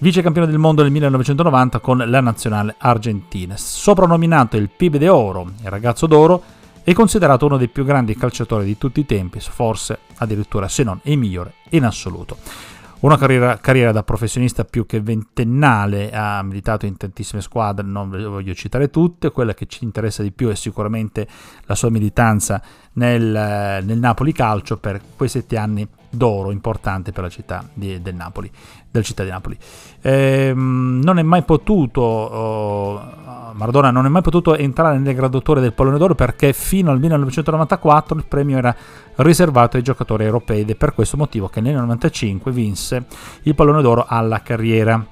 vice 0.00 0.22
campione 0.22 0.48
del 0.48 0.56
mondo 0.56 0.80
nel 0.80 0.92
1990 0.92 1.78
con 1.78 1.98
la 1.98 2.20
nazionale 2.22 2.74
argentina, 2.78 3.54
soprannominato 3.54 4.56
il 4.56 4.70
Pibe 4.74 4.96
de 4.96 5.10
Oro, 5.10 5.42
il 5.62 5.68
ragazzo 5.68 6.06
d'oro, 6.06 6.64
è 6.86 6.92
considerato 6.92 7.46
uno 7.46 7.56
dei 7.56 7.66
più 7.66 7.84
grandi 7.84 8.14
calciatori 8.14 8.64
di 8.64 8.78
tutti 8.78 9.00
i 9.00 9.06
tempi, 9.06 9.40
forse 9.40 9.98
addirittura 10.18 10.68
se 10.68 10.84
non 10.84 11.00
il 11.02 11.18
migliore 11.18 11.54
in 11.70 11.84
assoluto. 11.84 12.36
Una 13.00 13.18
carriera, 13.18 13.58
carriera, 13.58 13.90
da 13.90 14.04
professionista 14.04 14.62
più 14.62 14.86
che 14.86 15.00
ventennale, 15.00 16.12
ha 16.12 16.40
militato 16.44 16.86
in 16.86 16.96
tantissime 16.96 17.42
squadre, 17.42 17.84
non 17.84 18.08
le 18.12 18.24
voglio 18.24 18.54
citare 18.54 18.88
tutte, 18.88 19.32
quella 19.32 19.52
che 19.52 19.66
ci 19.66 19.82
interessa 19.82 20.22
di 20.22 20.30
più 20.30 20.48
è 20.48 20.54
sicuramente 20.54 21.26
la 21.64 21.74
sua 21.74 21.90
militanza 21.90 22.62
nel, 22.92 23.82
nel 23.82 23.98
Napoli 23.98 24.30
Calcio 24.30 24.76
per 24.76 25.00
quei 25.16 25.28
sette 25.28 25.56
anni 25.56 25.88
d'oro 26.08 26.52
importante 26.52 27.10
per 27.10 27.24
la 27.24 27.30
città 27.30 27.68
di, 27.74 28.00
del 28.00 28.14
Napoli, 28.14 28.48
della 28.96 29.04
città 29.04 29.24
di 29.24 29.30
Napoli. 29.30 29.56
Ehm, 30.02 31.00
non 31.02 31.18
è 31.18 31.22
mai 31.22 31.42
potuto, 31.42 32.00
oh, 32.00 33.02
Maradona 33.52 33.90
non 33.90 34.06
è 34.06 34.08
mai 34.08 34.22
potuto 34.22 34.56
entrare 34.56 34.98
nelle 34.98 35.14
graduatorie 35.14 35.62
del 35.62 35.72
pallone 35.72 35.98
d'oro 35.98 36.14
perché 36.14 36.52
fino 36.52 36.90
al 36.90 36.98
1994 36.98 38.16
il 38.16 38.26
premio 38.26 38.58
era 38.58 38.74
riservato 39.16 39.76
ai 39.76 39.82
giocatori 39.82 40.24
europei 40.24 40.60
ed 40.60 40.70
è 40.70 40.74
per 40.74 40.94
questo 40.94 41.16
motivo 41.16 41.48
che 41.48 41.60
nel 41.60 41.72
1995 41.72 42.52
vinse 42.52 43.06
il 43.42 43.54
pallone 43.54 43.82
d'oro 43.82 44.04
alla 44.06 44.42
carriera. 44.42 45.04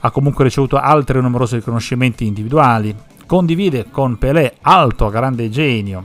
Ha 0.00 0.10
comunque 0.12 0.44
ricevuto 0.44 0.76
altri 0.76 1.20
numerosi 1.20 1.56
riconoscimenti 1.56 2.24
individuali, 2.24 2.94
condivide 3.26 3.90
con 3.90 4.16
Pelé, 4.16 4.54
alto 4.60 5.08
grande 5.08 5.50
genio, 5.50 6.04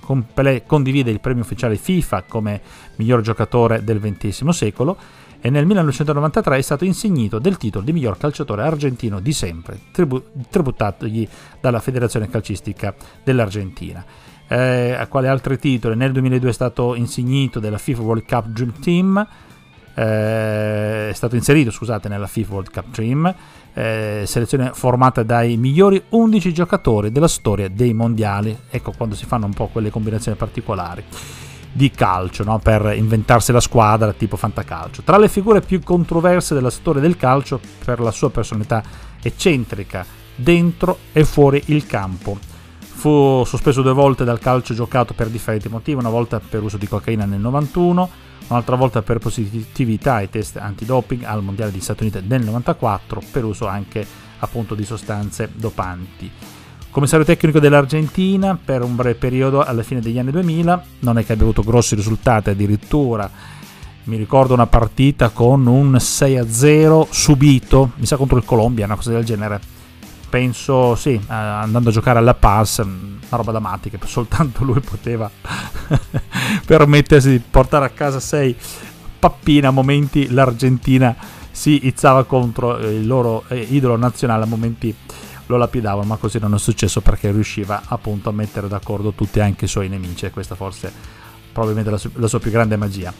con 0.00 0.26
Pelé 0.34 0.64
condivide 0.66 1.10
il 1.10 1.20
premio 1.20 1.42
ufficiale 1.42 1.76
FIFA 1.76 2.24
come 2.28 2.60
miglior 2.96 3.22
giocatore 3.22 3.82
del 3.82 3.98
XX 3.98 4.48
secolo 4.48 4.96
e 5.40 5.48
nel 5.48 5.64
1993 5.66 6.58
è 6.58 6.60
stato 6.60 6.84
insignito 6.84 7.38
del 7.38 7.56
titolo 7.56 7.84
di 7.84 7.92
miglior 7.92 8.18
calciatore 8.18 8.62
argentino 8.62 9.20
di 9.20 9.32
sempre, 9.32 9.78
tribu- 9.90 10.22
tributatogli 10.50 11.26
dalla 11.60 11.80
Federazione 11.80 12.28
Calcistica 12.28 12.94
dell'Argentina. 13.24 14.04
Eh, 14.46 14.92
a 14.92 15.06
quale 15.06 15.28
altri 15.28 15.58
titoli? 15.58 15.96
Nel 15.96 16.12
2002 16.12 16.50
è 16.50 16.52
stato 16.52 16.94
insignito 16.94 17.58
della 17.58 17.78
FIFA 17.78 18.02
World 18.02 18.24
Cup 18.26 18.46
Dream 18.46 18.72
Team, 18.80 19.26
eh, 19.94 21.08
è 21.08 21.12
stato 21.14 21.36
inserito 21.36 21.70
scusate, 21.70 22.08
nella 22.08 22.26
FIFA 22.26 22.52
World 22.52 22.70
Cup 22.70 22.86
Dream, 22.90 23.34
eh, 23.72 24.24
selezione 24.26 24.72
formata 24.74 25.22
dai 25.22 25.56
migliori 25.56 26.02
11 26.10 26.52
giocatori 26.52 27.10
della 27.12 27.28
storia 27.28 27.68
dei 27.68 27.94
mondiali. 27.94 28.56
Ecco 28.68 28.92
quando 28.96 29.14
si 29.14 29.24
fanno 29.24 29.46
un 29.46 29.54
po' 29.54 29.68
quelle 29.68 29.90
combinazioni 29.90 30.36
particolari 30.36 31.04
di 31.72 31.90
calcio 31.90 32.42
no? 32.44 32.58
per 32.58 32.94
inventarsi 32.96 33.52
la 33.52 33.60
squadra 33.60 34.12
tipo 34.12 34.36
fantacalcio. 34.36 35.02
Tra 35.02 35.18
le 35.18 35.28
figure 35.28 35.60
più 35.60 35.80
controverse 35.82 36.54
della 36.54 36.70
storia 36.70 37.00
del 37.00 37.16
calcio 37.16 37.60
per 37.84 38.00
la 38.00 38.10
sua 38.10 38.30
personalità 38.30 38.82
eccentrica 39.22 40.04
dentro 40.34 40.98
e 41.12 41.24
fuori 41.24 41.62
il 41.66 41.86
campo. 41.86 42.38
Fu 42.78 43.44
sospeso 43.46 43.82
due 43.82 43.94
volte 43.94 44.24
dal 44.24 44.38
calcio 44.38 44.74
giocato 44.74 45.14
per 45.14 45.28
differenti 45.28 45.68
motivi, 45.68 45.98
una 45.98 46.10
volta 46.10 46.40
per 46.40 46.62
uso 46.62 46.76
di 46.76 46.86
cocaina 46.86 47.24
nel 47.24 47.40
91, 47.40 48.10
un'altra 48.48 48.76
volta 48.76 49.00
per 49.00 49.18
positività 49.18 50.14
ai 50.14 50.28
test 50.28 50.56
antidoping 50.56 51.22
al 51.24 51.42
Mondiale 51.42 51.70
degli 51.70 51.80
Stati 51.80 52.02
Uniti 52.02 52.22
nel 52.26 52.44
94 52.44 53.22
per 53.30 53.44
uso 53.44 53.66
anche 53.66 54.06
appunto 54.40 54.74
di 54.74 54.84
sostanze 54.84 55.50
dopanti. 55.54 56.30
Commissario 56.90 57.24
tecnico 57.24 57.60
dell'Argentina 57.60 58.58
per 58.62 58.82
un 58.82 58.96
breve 58.96 59.14
periodo 59.14 59.62
alla 59.62 59.84
fine 59.84 60.00
degli 60.00 60.18
anni 60.18 60.32
2000, 60.32 60.84
non 61.00 61.18
è 61.18 61.24
che 61.24 61.32
abbia 61.32 61.44
avuto 61.44 61.62
grossi 61.62 61.94
risultati, 61.94 62.50
addirittura 62.50 63.30
mi 64.04 64.16
ricordo 64.16 64.54
una 64.54 64.66
partita 64.66 65.28
con 65.28 65.66
un 65.68 65.92
6-0 65.92 67.06
subito, 67.08 67.92
mi 67.94 68.06
sa 68.06 68.16
contro 68.16 68.38
il 68.38 68.44
Colombia, 68.44 68.86
una 68.86 68.96
cosa 68.96 69.12
del 69.12 69.24
genere. 69.24 69.60
Penso, 70.28 70.96
sì, 70.96 71.20
andando 71.28 71.90
a 71.90 71.92
giocare 71.92 72.18
alla 72.18 72.34
Paz, 72.34 72.78
una 72.78 73.18
roba 73.30 73.52
da 73.52 73.60
matti 73.60 73.88
che 73.88 73.98
soltanto 74.06 74.64
lui 74.64 74.80
poteva 74.80 75.30
permettersi 76.66 77.30
di 77.30 77.38
portare 77.38 77.84
a 77.84 77.90
casa 77.90 78.18
6 78.18 78.56
pappine 79.20 79.68
a 79.68 79.70
momenti 79.70 80.30
l'Argentina 80.30 81.14
si 81.50 81.86
izzava 81.86 82.24
contro 82.24 82.78
il 82.78 83.06
loro 83.06 83.44
eh, 83.48 83.60
idolo 83.70 83.96
nazionale 83.96 84.44
a 84.44 84.46
momenti 84.46 84.94
lo 85.50 85.56
lapidavano, 85.58 86.06
ma 86.06 86.16
così 86.16 86.38
non 86.38 86.54
è 86.54 86.58
successo 86.58 87.00
perché 87.00 87.30
riusciva 87.30 87.82
appunto 87.86 88.30
a 88.30 88.32
mettere 88.32 88.68
d'accordo 88.68 89.12
tutti 89.12 89.40
anche 89.40 89.66
i 89.66 89.68
suoi 89.68 89.88
nemici 89.88 90.24
e 90.24 90.30
questa 90.30 90.54
forse 90.54 90.90
probabilmente 91.52 91.90
la, 91.90 91.98
su- 91.98 92.10
la 92.14 92.26
sua 92.26 92.38
più 92.38 92.50
grande 92.50 92.76
magia. 92.76 93.12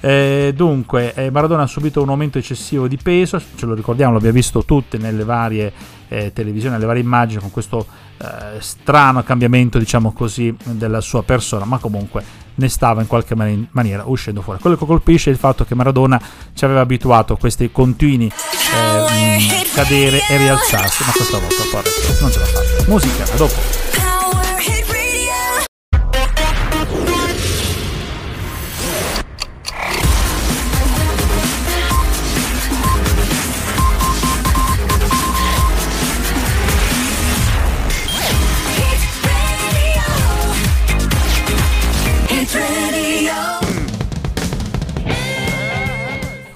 Eh, 0.00 0.52
dunque, 0.54 1.12
eh, 1.14 1.30
Maradona 1.30 1.62
ha 1.62 1.66
subito 1.66 2.00
un 2.00 2.08
aumento 2.08 2.38
eccessivo 2.38 2.86
di 2.86 2.96
peso, 2.96 3.40
ce 3.56 3.66
lo 3.66 3.74
ricordiamo, 3.74 4.12
l'abbiamo 4.12 4.34
visto 4.34 4.64
tutte 4.64 4.96
nelle 4.96 5.24
varie 5.24 5.72
eh, 6.08 6.32
televisioni, 6.32 6.74
nelle 6.74 6.86
varie 6.86 7.02
immagini, 7.02 7.40
con 7.40 7.50
questo 7.50 7.84
eh, 8.18 8.60
strano 8.60 9.22
cambiamento, 9.24 9.78
diciamo 9.78 10.12
così, 10.12 10.54
della 10.64 11.00
sua 11.00 11.24
persona, 11.24 11.64
ma 11.64 11.78
comunque 11.78 12.46
ne 12.54 12.68
stava 12.68 13.00
in 13.00 13.08
qualche 13.08 13.34
mani- 13.34 13.66
maniera 13.72 14.04
uscendo 14.06 14.40
fuori. 14.40 14.60
Quello 14.60 14.76
che 14.76 14.86
colpisce 14.86 15.30
è 15.30 15.32
il 15.32 15.38
fatto 15.38 15.64
che 15.64 15.74
Maradona 15.74 16.20
ci 16.54 16.64
aveva 16.64 16.80
abituato 16.80 17.32
a 17.32 17.38
questi 17.38 17.70
continui 17.72 18.26
eh, 18.26 19.57
cadere 19.78 20.20
e 20.28 20.36
rialzarsi, 20.38 21.04
ma 21.04 21.12
questa 21.12 21.38
volta 21.38 21.62
poi 21.70 21.82
non 22.18 22.32
ce 22.32 22.38
l'ha 22.40 22.46
fatta. 22.46 22.84
Musica, 22.86 23.22
a 23.22 23.36
dopo. 23.36 23.97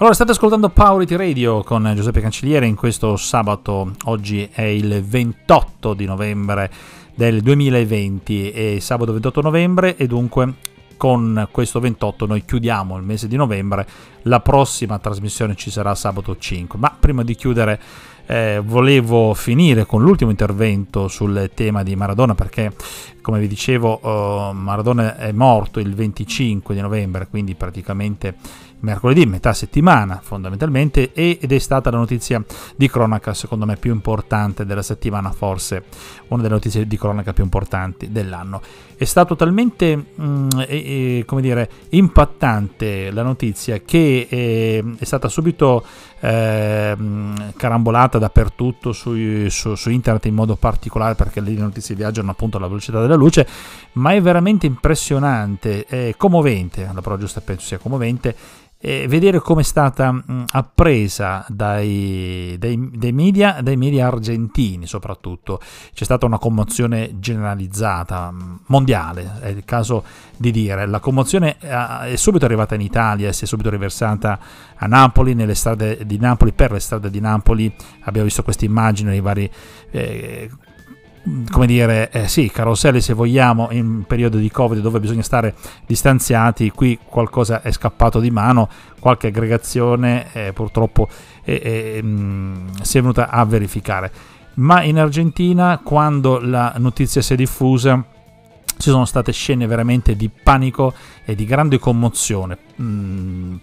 Allora, 0.03 0.17
state 0.17 0.31
ascoltando 0.31 0.67
Powerity 0.67 1.15
Radio 1.15 1.63
con 1.63 1.89
Giuseppe 1.95 2.19
Cancelliere 2.19 2.65
in 2.65 2.75
questo 2.75 3.15
sabato, 3.15 3.93
oggi 4.03 4.49
è 4.51 4.63
il 4.63 5.01
28 5.01 5.93
di 5.93 6.03
novembre 6.03 6.69
del 7.15 7.39
2020, 7.39 8.51
è 8.51 8.79
sabato 8.79 9.13
28 9.13 9.39
novembre 9.39 9.95
e 9.95 10.05
dunque 10.05 10.55
con 10.97 11.47
questo 11.51 11.79
28 11.79 12.25
noi 12.25 12.43
chiudiamo 12.43 12.97
il 12.97 13.03
mese 13.03 13.29
di 13.29 13.37
novembre, 13.37 13.87
la 14.23 14.41
prossima 14.41 14.99
trasmissione 14.99 15.55
ci 15.55 15.71
sarà 15.71 15.95
sabato 15.95 16.35
5, 16.37 16.77
ma 16.77 16.93
prima 16.99 17.23
di 17.23 17.35
chiudere 17.35 17.79
eh, 18.25 18.61
volevo 18.63 19.33
finire 19.33 19.85
con 19.85 20.01
l'ultimo 20.01 20.31
intervento 20.31 21.07
sul 21.07 21.51
tema 21.53 21.83
di 21.83 21.95
Maradona 21.95 22.35
perché 22.35 22.73
come 23.21 23.39
vi 23.39 23.47
dicevo 23.47 23.99
uh, 24.01 24.53
Maradona 24.53 25.17
è 25.17 25.31
morto 25.31 25.79
il 25.79 25.93
25 25.93 26.73
di 26.73 26.81
novembre 26.81 27.27
quindi 27.27 27.55
praticamente 27.55 28.35
mercoledì, 28.83 29.25
metà 29.25 29.53
settimana 29.53 30.19
fondamentalmente, 30.21 31.11
ed 31.13 31.51
è 31.51 31.59
stata 31.59 31.89
la 31.89 31.97
notizia 31.97 32.43
di 32.75 32.89
cronaca 32.89 33.33
secondo 33.33 33.65
me 33.65 33.77
più 33.77 33.91
importante 33.91 34.65
della 34.65 34.81
settimana, 34.81 35.31
forse 35.31 35.83
una 36.27 36.41
delle 36.41 36.53
notizie 36.53 36.87
di 36.87 36.97
cronaca 36.97 37.33
più 37.33 37.43
importanti 37.43 38.11
dell'anno. 38.11 38.61
È 38.95 39.05
stato 39.05 39.35
talmente 39.35 39.95
mh, 39.95 40.23
mm, 40.23 40.49
eh, 40.67 41.23
come 41.25 41.41
dire, 41.41 41.69
impattante 41.89 43.11
la 43.11 43.23
notizia 43.23 43.79
che 43.79 44.27
è, 44.29 44.83
è 44.97 45.03
stata 45.03 45.27
subito 45.27 45.83
eh, 46.19 46.95
carambolata 47.57 48.17
dappertutto 48.17 48.93
su, 48.93 49.49
su, 49.49 49.75
su, 49.75 49.89
internet 49.89 50.25
in 50.25 50.33
modo 50.33 50.55
particolare 50.55 51.15
perché 51.15 51.41
le 51.41 51.51
notizie 51.51 51.95
viaggiano 51.95 52.31
appunto 52.31 52.57
alla 52.57 52.67
velocità 52.67 53.01
della 53.01 53.15
luce, 53.15 53.45
ma 53.93 54.13
è 54.13 54.21
veramente 54.21 54.65
impressionante, 54.65 55.85
è 55.85 56.13
commovente, 56.15 56.89
la 56.93 57.01
parola 57.01 57.19
giusta 57.19 57.41
penso 57.41 57.65
sia 57.65 57.77
commovente, 57.77 58.35
e 58.85 59.07
vedere 59.07 59.39
come 59.39 59.61
è 59.61 59.63
stata 59.63 60.11
mh, 60.11 60.43
appresa 60.51 61.45
dai, 61.47 62.57
dai, 62.59 62.89
dai, 62.91 63.13
media, 63.13 63.61
dai, 63.61 63.77
media, 63.77 64.07
argentini 64.07 64.87
soprattutto. 64.87 65.61
C'è 65.93 66.03
stata 66.03 66.25
una 66.25 66.37
commozione 66.37 67.17
generalizzata, 67.17 68.33
mondiale, 68.65 69.39
è 69.39 69.47
il 69.47 69.63
caso 69.63 70.03
di 70.35 70.51
dire. 70.51 70.85
La 70.85 70.99
commozione 70.99 71.57
è 71.59 72.13
subito 72.17 72.43
arrivata 72.43 72.75
in 72.75 72.81
Italia, 72.81 73.31
si 73.31 73.45
è 73.45 73.47
subito 73.47 73.69
riversata 73.69 74.37
a 74.75 74.85
Napoli, 74.85 75.33
nelle 75.33 75.55
strade 75.55 76.05
di 76.05 76.17
Napoli, 76.19 76.51
per 76.51 76.73
le 76.73 76.79
strade 76.79 77.09
di 77.09 77.21
Napoli. 77.21 77.73
Abbiamo 78.01 78.27
visto 78.27 78.43
queste 78.43 78.65
immagini 78.65 79.11
nei 79.11 79.21
vari... 79.21 79.49
Eh, 79.91 80.51
come 81.49 81.65
dire, 81.65 82.11
eh, 82.11 82.27
sì, 82.27 82.49
caroselli 82.49 82.99
se 82.99 83.13
vogliamo 83.13 83.69
in 83.71 84.03
periodo 84.05 84.37
di 84.37 84.51
Covid 84.51 84.81
dove 84.81 84.99
bisogna 84.99 85.21
stare 85.21 85.55
distanziati, 85.85 86.69
qui 86.71 86.99
qualcosa 87.03 87.61
è 87.61 87.71
scappato 87.71 88.19
di 88.19 88.29
mano, 88.29 88.67
qualche 88.99 89.27
aggregazione 89.27 90.27
eh, 90.33 90.53
purtroppo 90.53 91.07
eh, 91.43 91.95
eh, 91.95 92.03
mh, 92.03 92.81
si 92.81 92.97
è 92.97 93.01
venuta 93.01 93.29
a 93.29 93.45
verificare. 93.45 94.11
Ma 94.55 94.83
in 94.83 94.99
Argentina, 94.99 95.79
quando 95.83 96.39
la 96.39 96.73
notizia 96.77 97.21
si 97.21 97.33
è 97.33 97.35
diffusa, 97.35 98.03
ci 98.77 98.89
sono 98.89 99.05
state 99.05 99.31
scene 99.31 99.65
veramente 99.65 100.15
di 100.15 100.29
panico 100.29 100.93
e 101.23 101.35
di 101.35 101.45
grande 101.45 101.79
commozione. 101.79 102.57
Mm, 102.81 103.55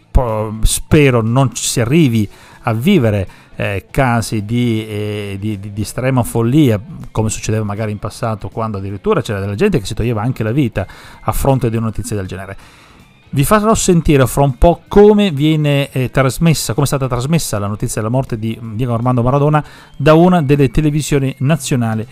spero 0.62 1.20
non 1.20 1.54
si 1.54 1.80
arrivi 1.80 2.26
a 2.26 2.49
vivere 2.72 3.28
eh, 3.56 3.86
casi 3.90 4.44
di, 4.44 4.86
eh, 4.86 5.36
di, 5.38 5.58
di, 5.60 5.72
di, 5.72 5.82
estrema 5.82 6.22
follia, 6.22 6.80
come 7.10 7.28
succedeva 7.28 7.64
magari 7.64 7.92
in 7.92 7.98
passato, 7.98 8.48
quando 8.48 8.78
addirittura 8.78 9.20
c'era 9.20 9.40
della 9.40 9.54
gente 9.54 9.78
che 9.78 9.86
si 9.86 9.94
toglieva 9.94 10.22
anche 10.22 10.42
la 10.42 10.52
vita 10.52 10.86
a 11.20 11.32
fronte 11.32 11.68
di 11.70 11.76
una 11.76 11.86
notizia 11.86 12.16
del 12.16 12.26
genere. 12.26 12.56
Vi 13.32 13.44
farò 13.44 13.74
sentire 13.74 14.26
fra 14.26 14.42
un 14.42 14.58
po' 14.58 14.82
come 14.88 15.30
viene 15.30 15.90
eh, 15.92 16.10
trasmessa, 16.10 16.72
come 16.72 16.84
è 16.84 16.88
stata 16.88 17.06
trasmessa 17.06 17.58
la 17.60 17.68
notizia 17.68 18.00
della 18.00 18.12
morte 18.12 18.38
di 18.38 18.58
Diego 18.74 18.92
Armando 18.92 19.22
Maradona 19.22 19.64
da 19.96 20.14
una 20.14 20.42
delle 20.42 20.68
televisioni 20.70 21.32
nazionali 21.38 22.04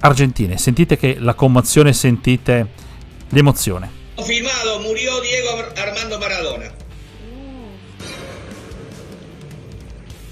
argentine. 0.00 0.58
Sentite 0.58 0.98
che 0.98 1.16
la 1.18 1.34
commozione, 1.34 1.92
sentite 1.92 2.68
l'emozione. 3.30 3.90
Confirmado, 4.14 4.80
murió 4.80 5.20
Diego 5.20 5.64
Armando 5.74 6.18
Maradona. 6.18 6.77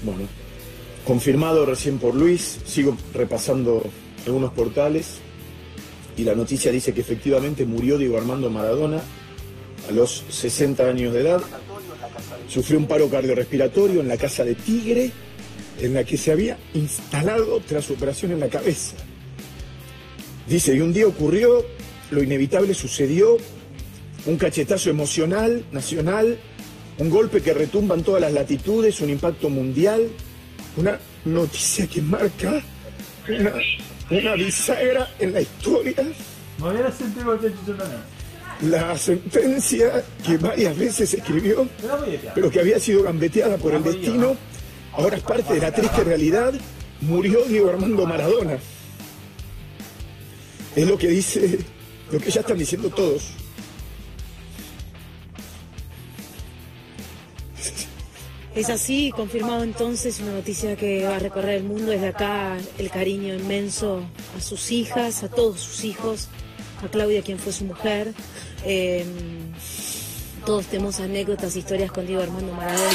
Bueno, 0.07 0.29
confirmado 1.05 1.65
recién 1.65 1.99
por 1.99 2.15
Luis, 2.15 2.59
sigo 2.65 2.95
repasando 3.13 3.83
algunos 4.25 4.53
portales 4.53 5.17
y 6.15 6.23
la 6.23 6.33
noticia 6.33 6.71
dice 6.71 6.93
que 6.93 7.01
efectivamente 7.01 7.65
murió 7.65 7.97
Diego 7.97 8.17
Armando 8.17 8.49
Maradona 8.49 9.01
a 9.89 9.91
los 9.91 10.23
60 10.29 10.87
años 10.87 11.13
de 11.13 11.19
edad. 11.19 11.41
Sufrió 12.47 12.79
un 12.79 12.87
paro 12.87 13.09
cardiorrespiratorio 13.09 13.99
en 13.99 14.07
la 14.07 14.15
casa 14.15 14.45
de 14.45 14.55
Tigre, 14.55 15.11
en 15.81 15.93
la 15.93 16.05
que 16.05 16.15
se 16.15 16.31
había 16.31 16.57
instalado 16.73 17.59
tras 17.67 17.83
su 17.83 17.93
operación 17.93 18.31
en 18.31 18.39
la 18.39 18.47
cabeza. 18.47 18.95
Dice, 20.47 20.73
y 20.73 20.79
un 20.79 20.93
día 20.93 21.05
ocurrió, 21.05 21.65
lo 22.11 22.23
inevitable 22.23 22.73
sucedió, 22.73 23.35
un 24.25 24.37
cachetazo 24.37 24.89
emocional, 24.89 25.65
nacional, 25.73 26.39
un 26.99 27.09
golpe 27.09 27.41
que 27.41 27.53
retumba 27.53 27.95
en 27.95 28.03
todas 28.03 28.21
las 28.21 28.33
latitudes, 28.33 29.01
un 29.01 29.09
impacto 29.09 29.49
mundial, 29.49 30.09
una 30.77 30.99
noticia 31.25 31.87
que 31.87 32.01
marca 32.01 32.61
una, 33.29 33.53
una 34.09 34.33
bisagra 34.35 35.09
en 35.19 35.33
la 35.33 35.41
historia. 35.41 35.95
La 38.61 38.97
sentencia 38.97 40.03
que 40.25 40.37
varias 40.37 40.75
veces 40.75 41.13
escribió, 41.13 41.67
pero 42.33 42.49
que 42.49 42.59
había 42.59 42.79
sido 42.79 43.03
gambeteada 43.03 43.57
por 43.57 43.73
el 43.75 43.83
destino, 43.83 44.35
ahora 44.93 45.17
es 45.17 45.23
parte 45.23 45.53
de 45.53 45.59
la 45.59 45.71
triste 45.71 46.03
realidad. 46.03 46.53
Murió 47.01 47.43
Diego 47.43 47.69
Armando 47.69 48.07
Maradona. 48.07 48.57
Es 50.75 50.87
lo 50.87 50.97
que 50.97 51.09
dice, 51.09 51.59
lo 52.11 52.19
que 52.19 52.31
ya 52.31 52.41
están 52.41 52.57
diciendo 52.57 52.89
todos. 52.89 53.33
Es 58.57 58.71
así, 58.71 59.11
confirmado 59.15 59.63
entonces, 59.63 60.19
una 60.19 60.31
noticia 60.31 60.75
que 60.75 61.03
va 61.03 61.17
a 61.17 61.19
recorrer 61.19 61.57
el 61.57 61.63
mundo 61.63 61.91
desde 61.91 62.07
acá, 62.07 62.57
el 62.79 62.89
cariño 62.89 63.35
inmenso 63.35 64.01
a 64.35 64.41
sus 64.41 64.71
hijas, 64.71 65.21
a 65.21 65.29
todos 65.29 65.59
sus 65.59 65.83
hijos, 65.83 66.27
a 66.83 66.87
Claudia, 66.87 67.21
quien 67.21 67.37
fue 67.37 67.53
su 67.53 67.65
mujer. 67.65 68.15
Eh, 68.65 69.05
todos 70.43 70.65
tenemos 70.65 70.99
anécdotas, 70.99 71.55
historias 71.55 71.91
con 71.91 72.07
Diego 72.07 72.23
Armando 72.23 72.51
Maradona. 72.51 72.89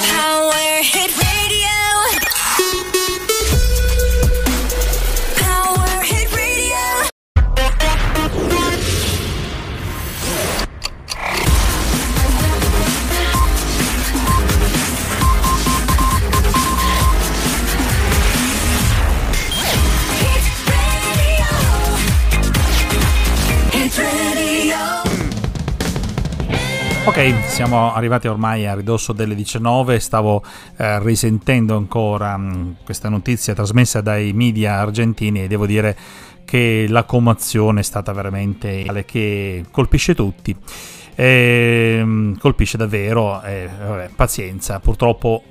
Ok, 27.05 27.49
siamo 27.49 27.93
arrivati 27.93 28.29
ormai 28.29 28.65
a 28.65 28.75
ridosso 28.77 29.13
delle 29.13 29.35
19, 29.35 29.99
stavo 29.99 30.41
eh, 30.77 31.01
risentendo 31.01 31.77
ancora 31.77 32.37
mh, 32.37 32.57
mm, 32.57 32.71
questa 32.85 33.09
notizia 33.09 33.55
trasmessa 33.55 34.01
dai 34.01 34.33
media 34.33 34.75
argentini 34.75 35.43
e 35.43 35.49
devo 35.49 35.67
dire 35.67 35.97
che 36.45 36.87
la 36.89 37.03
commozione 37.03 37.81
è 37.81 37.83
stata 37.83 38.13
veramente 38.13 38.85
tale 38.87 39.05
che 39.05 39.65
colpisce 39.73 40.15
tutti. 40.15 40.57
E, 41.17 42.01
mh, 42.05 42.09
mm, 42.09 42.35
colpisce 42.37 42.77
davvero, 42.77 43.43
eh, 43.43 43.69
vabbè, 43.69 44.11
pazienza, 44.15 44.79
purtroppo 44.79 45.43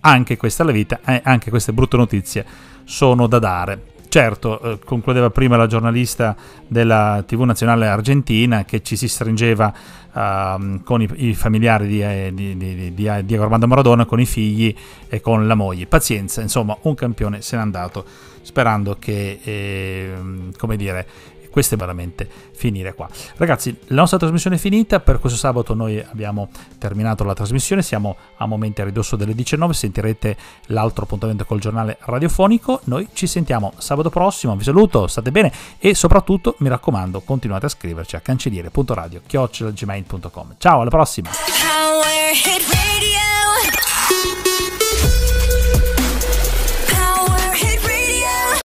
anche 0.00 0.38
questa 0.38 0.62
è 0.62 0.66
la 0.66 0.72
vita, 0.72 1.00
eh, 1.04 1.20
anche 1.22 1.50
queste 1.50 1.74
brutte 1.74 1.98
notizie 1.98 2.46
sono 2.84 3.26
da 3.26 3.38
dare. 3.38 3.93
Certo, 4.14 4.60
eh, 4.60 4.78
concludeva 4.84 5.28
prima 5.30 5.56
la 5.56 5.66
giornalista 5.66 6.36
della 6.68 7.24
TV 7.26 7.40
nazionale 7.40 7.88
argentina 7.88 8.64
che 8.64 8.80
ci 8.80 8.94
si 8.94 9.08
stringeva 9.08 9.74
uh, 10.12 10.80
con 10.84 11.02
i, 11.02 11.08
i 11.16 11.34
familiari 11.34 11.88
di, 11.88 12.00
eh, 12.00 12.30
di, 12.32 12.56
di, 12.56 12.94
di, 12.94 13.10
Diego 13.24 13.42
Armando 13.42 13.66
Maradona, 13.66 14.04
con 14.04 14.20
i 14.20 14.24
figli 14.24 14.72
e 15.08 15.20
con 15.20 15.48
la 15.48 15.56
moglie. 15.56 15.86
Pazienza, 15.86 16.42
insomma, 16.42 16.78
un 16.82 16.94
campione 16.94 17.42
se 17.42 17.56
n'è 17.56 17.62
andato 17.62 18.04
sperando 18.42 18.98
che, 19.00 19.40
eh, 19.42 20.14
come 20.58 20.76
dire, 20.76 21.06
questo 21.54 21.76
è 21.76 21.78
veramente 21.78 22.28
finire 22.50 22.94
qua. 22.94 23.08
Ragazzi, 23.36 23.78
la 23.86 24.00
nostra 24.00 24.18
trasmissione 24.18 24.56
è 24.56 24.58
finita, 24.58 24.98
per 24.98 25.20
questo 25.20 25.38
sabato 25.38 25.72
noi 25.72 26.00
abbiamo 26.00 26.48
terminato 26.78 27.22
la 27.22 27.32
trasmissione, 27.32 27.80
siamo 27.80 28.16
a 28.38 28.46
momenti 28.46 28.80
a 28.80 28.84
ridosso 28.84 29.14
delle 29.14 29.36
19, 29.36 29.72
sentirete 29.72 30.36
l'altro 30.66 31.04
appuntamento 31.04 31.44
col 31.44 31.60
giornale 31.60 31.98
radiofonico, 32.00 32.80
noi 32.86 33.06
ci 33.12 33.28
sentiamo 33.28 33.72
sabato 33.78 34.10
prossimo, 34.10 34.56
vi 34.56 34.64
saluto, 34.64 35.06
state 35.06 35.30
bene 35.30 35.52
e 35.78 35.94
soprattutto 35.94 36.56
mi 36.58 36.68
raccomando 36.68 37.20
continuate 37.20 37.66
a 37.66 37.68
scriverci 37.68 38.16
a 38.16 38.20
cancelliere.radio.gmail.com. 38.20 40.54
Ciao, 40.58 40.80
alla 40.80 40.90
prossima! 40.90 41.30